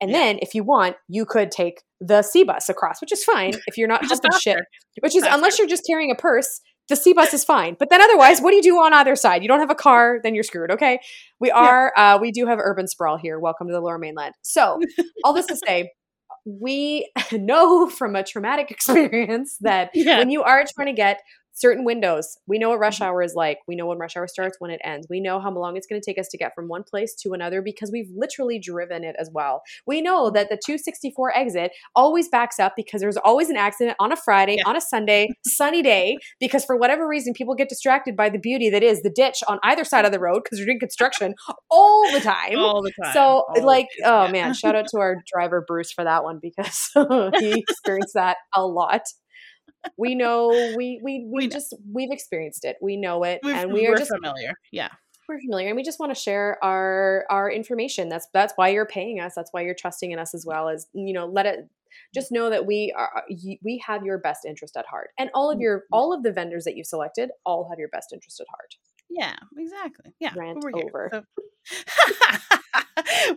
[0.00, 0.18] And yeah.
[0.18, 3.78] then if you want, you could take the sea bus across, which is fine if
[3.78, 4.60] you're not just a shit.
[5.00, 7.76] Which is unless you're just carrying a purse the sea bus is fine.
[7.78, 9.42] But then otherwise, what do you do on either side?
[9.42, 10.70] You don't have a car, then you're screwed.
[10.70, 11.00] Okay.
[11.40, 12.14] We are, yeah.
[12.14, 13.38] uh, we do have urban sprawl here.
[13.38, 14.34] Welcome to the lower mainland.
[14.42, 14.80] So,
[15.24, 15.90] all this to say,
[16.44, 20.18] we know from a traumatic experience that yeah.
[20.18, 21.20] when you are trying to get
[21.56, 22.38] certain windows.
[22.46, 23.04] We know what rush mm-hmm.
[23.04, 23.58] hour is like.
[23.66, 25.06] We know when rush hour starts, when it ends.
[25.08, 27.32] We know how long it's going to take us to get from one place to
[27.32, 29.62] another because we've literally driven it as well.
[29.86, 34.12] We know that the 264 exit always backs up because there's always an accident on
[34.12, 34.64] a Friday, yeah.
[34.66, 38.68] on a Sunday, sunny day, because for whatever reason, people get distracted by the beauty
[38.68, 41.34] that is the ditch on either side of the road because they're doing construction
[41.70, 42.58] all the time.
[42.58, 43.12] All the time.
[43.14, 46.90] So, all like, oh man, shout out to our driver, Bruce, for that one because
[47.40, 49.02] he experienced that a lot
[49.96, 52.76] we know we we we, we just we've experienced it.
[52.80, 54.52] We know it, We've, and we are just familiar.
[54.70, 54.90] Yeah,
[55.28, 58.08] we're familiar, and we just want to share our our information.
[58.08, 59.34] That's that's why you're paying us.
[59.34, 61.26] That's why you're trusting in us as well as you know.
[61.26, 61.68] Let it
[62.14, 65.60] just know that we are we have your best interest at heart, and all of
[65.60, 65.94] your mm-hmm.
[65.94, 68.74] all of the vendors that you've selected all have your best interest at heart.
[69.08, 70.14] Yeah, exactly.
[70.20, 71.10] Yeah, rant over.
[71.12, 71.22] So.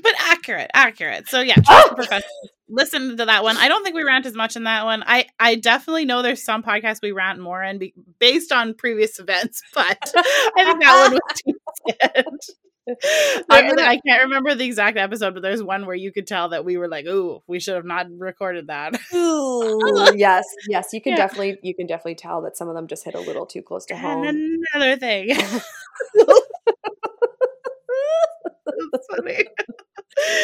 [0.02, 1.28] but accurate, accurate.
[1.28, 2.20] So yeah, trust oh!
[2.72, 3.58] Listen to that one.
[3.58, 5.04] I don't think we rant as much in that one.
[5.06, 9.20] I I definitely know there's some podcasts we rant more in be, based on previous
[9.20, 12.54] events, but I think that one was too.
[13.50, 16.66] Gonna, I can't remember the exact episode, but there's one where you could tell that
[16.66, 21.12] we were like, "Ooh, we should have not recorded that." Ooh, yes, yes, you can
[21.12, 21.18] yeah.
[21.18, 23.86] definitely, you can definitely tell that some of them just hit a little too close
[23.88, 24.26] to home.
[24.26, 25.30] And another thing,
[28.92, 29.46] That's funny.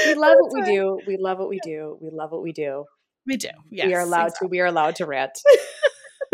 [0.08, 1.00] we love what we do.
[1.08, 1.98] We love what we do.
[2.02, 2.86] We love what we do.
[3.26, 3.50] We do.
[3.72, 4.48] Yes, we are allowed exactly.
[4.48, 4.52] to.
[4.52, 5.40] We are allowed to rant.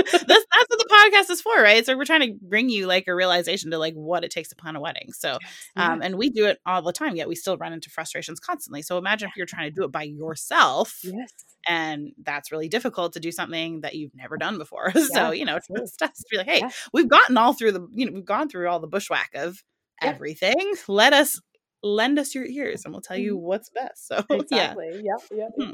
[0.03, 1.85] That's, that's what the podcast is for, right?
[1.85, 4.55] So we're trying to bring you like a realization to like what it takes to
[4.55, 5.11] plan a wedding.
[5.13, 5.37] So,
[5.75, 8.81] um, and we do it all the time, yet we still run into frustrations constantly.
[8.81, 10.99] So imagine if you're trying to do it by yourself.
[11.03, 11.31] Yes.
[11.67, 14.91] And that's really difficult to do something that you've never done before.
[15.01, 15.67] Yeah, so, you know, it's
[15.99, 16.69] just to be like, hey, yeah.
[16.93, 19.63] we've gotten all through the, you know, we've gone through all the bushwhack of
[20.01, 20.09] yeah.
[20.09, 20.73] everything.
[20.87, 21.39] Let us
[21.83, 23.45] lend us your ears and we'll tell you mm-hmm.
[23.45, 24.07] what's best.
[24.11, 25.01] So exactly.
[25.03, 25.13] yeah.
[25.31, 25.47] Yeah.
[25.57, 25.65] Yeah.
[25.65, 25.71] Hmm.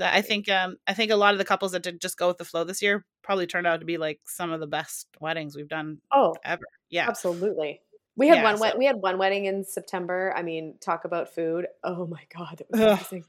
[0.00, 2.38] I think um I think a lot of the couples that did just go with
[2.38, 5.56] the flow this year probably turned out to be like some of the best weddings
[5.56, 6.64] we've done oh ever.
[6.90, 7.08] Yeah.
[7.08, 7.80] Absolutely.
[8.18, 8.76] We had yeah, one so.
[8.76, 10.34] we had one wedding in September.
[10.36, 11.66] I mean, talk about food.
[11.84, 13.24] Oh my god, it was amazing.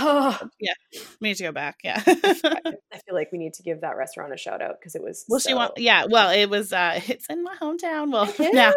[0.00, 0.36] Oh.
[0.60, 0.72] yeah,
[1.20, 1.76] we need to go back.
[1.84, 5.02] Yeah, I feel like we need to give that restaurant a shout out because it
[5.02, 5.24] was.
[5.28, 5.48] Well, so...
[5.48, 5.74] she want.
[5.76, 6.72] Yeah, well, it was.
[6.72, 8.10] uh It's in my hometown.
[8.12, 8.72] Well, now,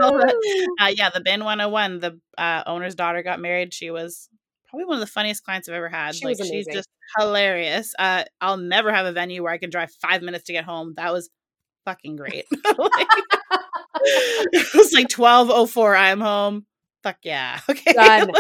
[0.80, 2.00] uh, yeah, the Bin 101.
[2.00, 3.74] The uh, owner's daughter got married.
[3.74, 4.30] She was
[4.70, 6.16] probably one of the funniest clients I've ever had.
[6.16, 7.94] She like she's just hilarious.
[7.98, 10.94] Uh, I'll never have a venue where I can drive five minutes to get home.
[10.98, 11.30] That was
[11.86, 12.46] fucking great.
[12.78, 13.08] like,
[14.02, 15.96] it was like twelve oh four.
[15.96, 16.66] I'm home.
[17.04, 17.60] Fuck yeah.
[17.70, 17.94] Okay.
[17.94, 18.32] Done.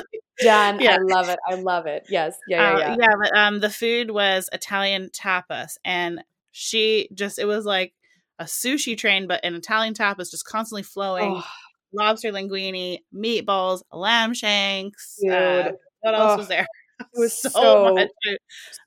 [0.42, 0.80] Done.
[0.80, 0.96] Yeah.
[0.96, 1.40] I love it.
[1.48, 2.06] I love it.
[2.10, 2.38] Yes.
[2.48, 2.62] Yeah.
[2.62, 2.76] Yeah.
[2.76, 2.96] Uh, yeah.
[3.00, 3.16] yeah.
[3.22, 7.94] But um, the food was Italian tapas, and she just it was like
[8.38, 11.36] a sushi train, but an Italian tapas just constantly flowing.
[11.38, 11.44] Oh.
[11.92, 15.18] Lobster linguine, meatballs, lamb shanks.
[15.24, 15.72] Uh,
[16.02, 16.38] what else oh.
[16.38, 16.68] was there?
[17.00, 18.10] It was so, so much.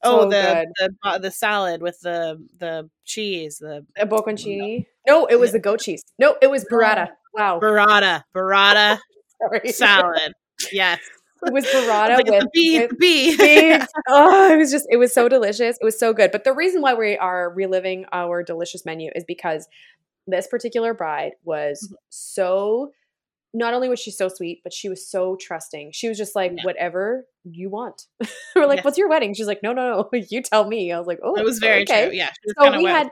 [0.05, 4.85] Oh, the, the, uh, the salad with the the cheese, the a bocconcini.
[5.09, 6.03] No, it was the goat cheese.
[6.19, 7.09] No, it was burrata.
[7.33, 8.99] Wow, burrata, burrata
[9.71, 10.35] salad.
[10.71, 11.01] Yes,
[11.43, 15.29] it was burrata like, with, the bee, the oh, it was just it was so
[15.29, 15.79] delicious.
[15.81, 16.33] It was so good.
[16.33, 19.67] But the reason why we are reliving our delicious menu is because
[20.27, 21.95] this particular bride was mm-hmm.
[22.11, 22.93] so
[23.55, 25.91] not only was she so sweet, but she was so trusting.
[25.93, 26.65] She was just like, yeah.
[26.65, 28.07] whatever you want.
[28.57, 29.35] We're like, what's your wedding?
[29.35, 30.93] She's like, no, no, no, you tell me.
[30.93, 32.07] I was like, oh, it was very okay.
[32.07, 32.17] true.
[32.17, 32.31] Yeah.
[32.59, 33.11] So we had,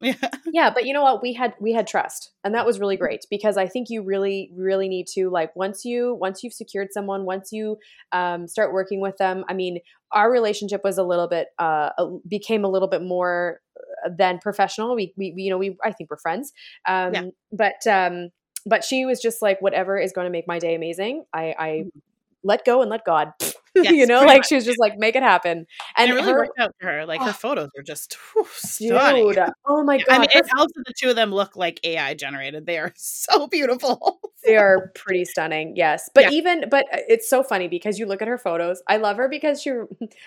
[0.00, 0.14] yeah.
[0.52, 1.22] yeah, but you know what?
[1.22, 3.04] We had we had trust, and that was really mm-hmm.
[3.04, 6.88] great because I think you really really need to like once you once you've secured
[6.92, 7.78] someone, once you
[8.12, 9.44] um, start working with them.
[9.48, 9.80] I mean,
[10.12, 11.90] our relationship was a little bit uh,
[12.28, 13.60] became a little bit more
[14.06, 14.94] uh, than professional.
[14.94, 16.52] We, we, we you know we I think we're friends,
[16.86, 17.24] um, yeah.
[17.50, 18.30] but um,
[18.66, 21.24] but she was just like whatever is going to make my day amazing.
[21.32, 21.98] I, I mm-hmm.
[22.42, 23.32] let go and let God.
[23.74, 24.48] Yes, you know, like much.
[24.48, 25.64] she was just like, make it happen.
[25.96, 27.06] And, it really her, worked out for her.
[27.06, 29.28] Like her photos were just whew, stunning.
[29.28, 30.06] Dude, oh my god!
[30.10, 32.66] I mean, it helps that the two of them look like AI generated.
[32.66, 34.20] They are so beautiful.
[34.44, 35.74] they are pretty stunning.
[35.76, 36.30] Yes, but yeah.
[36.30, 38.82] even but uh, it's so funny because you look at her photos.
[38.88, 39.70] I love her because she.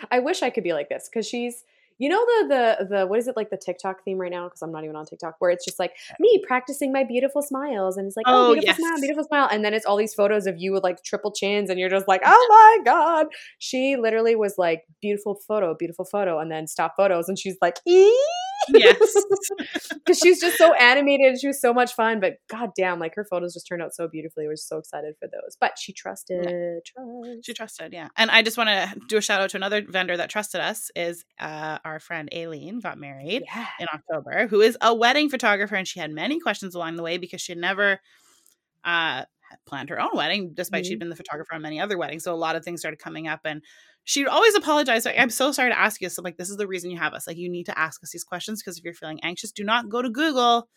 [0.10, 1.66] I wish I could be like this because she's
[2.02, 4.46] you know the the the what is it like the TikTok theme right now?
[4.46, 7.96] Because I'm not even on TikTok, where it's just like me practicing my beautiful smiles,
[7.96, 8.78] and it's like oh, oh beautiful yes.
[8.78, 11.70] smile, beautiful smile, and then it's all these photos of you with like triple chins,
[11.70, 13.28] and you're just like oh my god.
[13.60, 17.78] She literally was like beautiful photo, beautiful photo, and then stop photos, and she's like
[17.88, 18.18] ee.
[18.70, 19.16] Yes,
[19.94, 21.28] because she's just so animated.
[21.28, 23.94] and She was so much fun, but god damn, like her photos just turned out
[23.94, 24.48] so beautifully.
[24.48, 25.58] We're so excited for those.
[25.60, 26.80] But she trusted, yeah.
[26.86, 27.46] trust.
[27.46, 28.10] she trusted, yeah.
[28.18, 30.92] And I just want to do a shout out to another vendor that trusted us
[30.96, 33.68] is uh, our friend Aileen got married yeah.
[33.80, 37.18] in October, who is a wedding photographer, and she had many questions along the way
[37.18, 38.00] because she had never
[38.84, 39.26] uh,
[39.66, 40.90] planned her own wedding, despite mm-hmm.
[40.90, 42.24] she'd been the photographer on many other weddings.
[42.24, 43.62] So a lot of things started coming up, and
[44.04, 45.06] she'd always apologize.
[45.06, 46.10] Like, I'm so sorry to ask you.
[46.10, 47.28] So like, this is the reason you have us.
[47.28, 49.90] Like, you need to ask us these questions because if you're feeling anxious, do not
[49.90, 50.68] go to Google.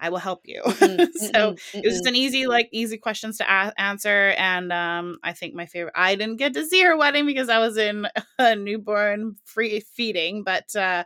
[0.00, 0.60] I will help you.
[0.64, 4.34] Mm-hmm, so mm-hmm, it was just an easy, like, easy questions to a- answer.
[4.36, 7.58] And um, I think my favorite, I didn't get to see her wedding because I
[7.58, 8.06] was in
[8.38, 11.04] a newborn free feeding, but uh,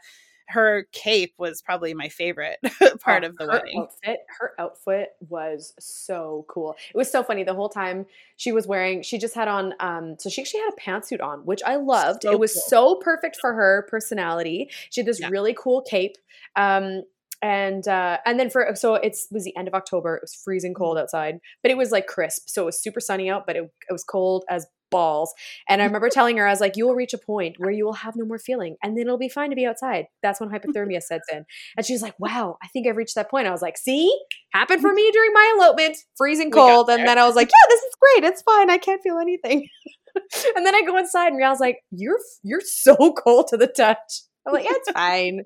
[0.49, 2.59] her cape was probably my favorite
[3.01, 3.81] part oh, of the her wedding.
[3.81, 6.75] Outfit, her outfit was so cool.
[6.89, 9.03] It was so funny the whole time she was wearing.
[9.03, 9.75] She just had on.
[9.79, 12.23] Um, so she actually had a pantsuit on, which I loved.
[12.23, 12.63] So it was cool.
[12.67, 14.71] so perfect for her personality.
[14.91, 15.29] She had this yeah.
[15.29, 16.17] really cool cape.
[16.57, 17.03] Um,
[17.43, 20.17] and uh, and then for so it was the end of October.
[20.17, 21.03] It was freezing cold mm-hmm.
[21.03, 23.93] outside, but it was like crisp, so it was super sunny out, but it, it
[23.93, 25.33] was cold as balls.
[25.69, 27.85] And I remember telling her, I was like, you will reach a point where you
[27.85, 30.07] will have no more feeling and then it'll be fine to be outside.
[30.23, 31.45] That's when hypothermia sets in.
[31.77, 33.47] And she was like, wow, I think I've reached that point.
[33.47, 34.15] I was like, see,
[34.53, 36.91] happened for me during my elopement, freezing cold.
[36.91, 38.29] And then I was like, yeah, this is great.
[38.29, 38.71] It's fine.
[38.71, 39.67] I can't feel anything.
[40.57, 44.23] and then I go inside and Rial's like, you're, you're so cold to the touch.
[44.47, 45.43] I'm like, yeah, it's fine.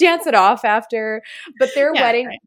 [0.00, 1.22] Dance it off after.
[1.58, 2.38] But their yeah, wedding, right.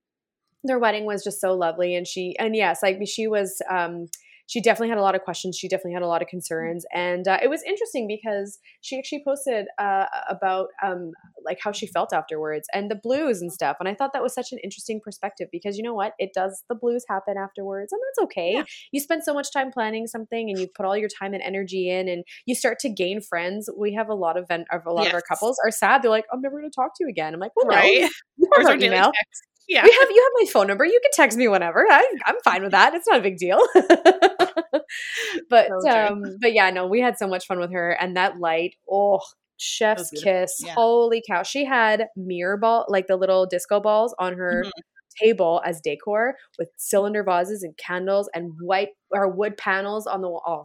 [0.63, 1.95] their wedding was just so lovely.
[1.95, 4.07] And she, and yes, like she was, um,
[4.49, 5.55] she definitely had a lot of questions.
[5.55, 9.21] She definitely had a lot of concerns, and uh, it was interesting because she actually
[9.23, 11.11] posted uh, about um,
[11.45, 13.77] like how she felt afterwards and the blues and stuff.
[13.79, 16.63] And I thought that was such an interesting perspective because you know what, it does
[16.67, 18.53] the blues happen afterwards, and that's okay.
[18.53, 18.63] Yeah.
[18.91, 21.87] You spend so much time planning something, and you put all your time and energy
[21.87, 23.69] in, and you start to gain friends.
[23.77, 25.09] We have a lot of ven- a lot yes.
[25.09, 26.01] of our couples are sad.
[26.01, 27.35] They're like, I'm never going to talk to you again.
[27.35, 28.01] I'm like, well, right.
[28.01, 29.11] no, you have our email.
[29.15, 29.43] Text.
[29.69, 29.83] Yeah.
[29.83, 30.83] We have you have my phone number.
[30.83, 31.85] You can text me whenever.
[31.89, 32.95] I, am fine with that.
[32.95, 33.59] It's not a big deal.
[35.49, 38.75] but um, but yeah, no, we had so much fun with her and that light.
[38.89, 39.19] Oh,
[39.57, 40.61] chef's kiss.
[40.65, 40.73] Yeah.
[40.73, 41.43] Holy cow.
[41.43, 45.23] She had mirror ball like the little disco balls on her mm-hmm.
[45.25, 50.29] table as decor with cylinder vases and candles and white or wood panels on the
[50.29, 50.43] wall.
[50.47, 50.63] Oh,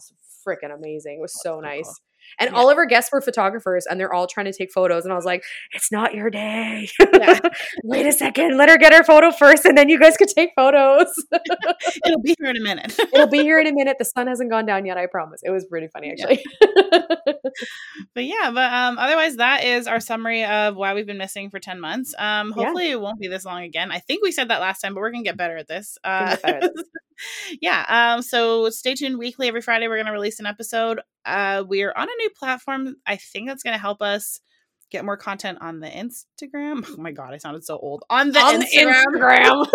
[0.48, 1.18] freaking amazing.
[1.18, 1.84] It was so, so nice.
[1.84, 1.94] Cool.
[2.38, 2.56] And yeah.
[2.56, 5.04] all of our guests were photographers and they're all trying to take photos.
[5.04, 6.88] And I was like, it's not your day.
[7.00, 7.38] Yeah.
[7.84, 8.56] Wait a second.
[8.56, 11.06] Let her get her photo first and then you guys could take photos.
[12.06, 12.96] It'll be here in a minute.
[13.14, 13.96] It'll be here in a minute.
[13.98, 15.40] The sun hasn't gone down yet, I promise.
[15.42, 16.44] It was really funny actually.
[16.60, 16.98] Yeah.
[18.14, 21.58] but yeah, but um otherwise that is our summary of why we've been missing for
[21.58, 22.14] 10 months.
[22.18, 23.90] Um hopefully it won't be this long again.
[23.90, 25.98] I think we said that last time, but we're gonna get better at this.
[26.04, 26.36] Uh,
[27.60, 28.14] yeah.
[28.16, 29.48] Um, so stay tuned weekly.
[29.48, 31.00] Every Friday, we're going to release an episode.
[31.24, 32.96] Uh, we are on a new platform.
[33.06, 34.40] I think that's going to help us
[34.90, 36.86] get more content on the Instagram.
[36.96, 38.04] Oh my God, I sounded so old.
[38.10, 39.02] On the on Instagram.
[39.06, 39.66] Instagram.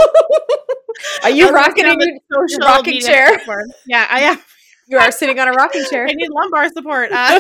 [1.23, 3.27] are you rocking in your rocking chair?
[3.27, 3.67] Platform.
[3.85, 4.39] Yeah, I am.
[4.87, 6.05] You are sitting on a rocking chair.
[6.09, 7.11] I need lumbar support.
[7.11, 7.39] Uh,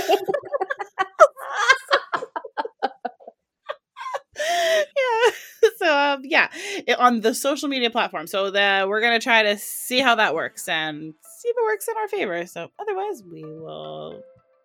[4.59, 5.31] yeah.
[5.77, 6.49] So um, yeah,
[6.87, 8.27] it, on the social media platform.
[8.27, 11.87] So the we're gonna try to see how that works and see if it works
[11.89, 12.45] in our favor.
[12.45, 14.23] So otherwise, we will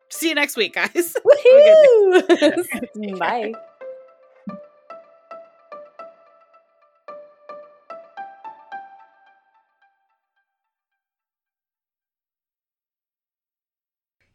[0.09, 1.17] see you next week, guys.
[1.27, 3.19] Woohoo!
[3.19, 3.55] Bye.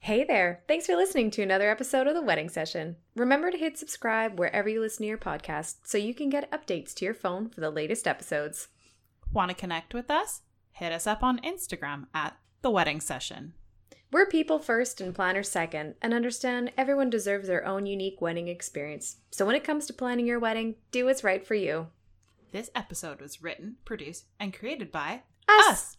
[0.09, 0.63] Hey there!
[0.67, 2.95] Thanks for listening to another episode of The Wedding Session.
[3.15, 6.95] Remember to hit subscribe wherever you listen to your podcast so you can get updates
[6.95, 8.69] to your phone for the latest episodes.
[9.31, 10.41] Want to connect with us?
[10.71, 13.53] Hit us up on Instagram at The Wedding Session.
[14.11, 19.17] We're people first and planners second, and understand everyone deserves their own unique wedding experience.
[19.29, 21.85] So when it comes to planning your wedding, do what's right for you.
[22.51, 25.69] This episode was written, produced, and created by us.
[25.69, 25.95] us.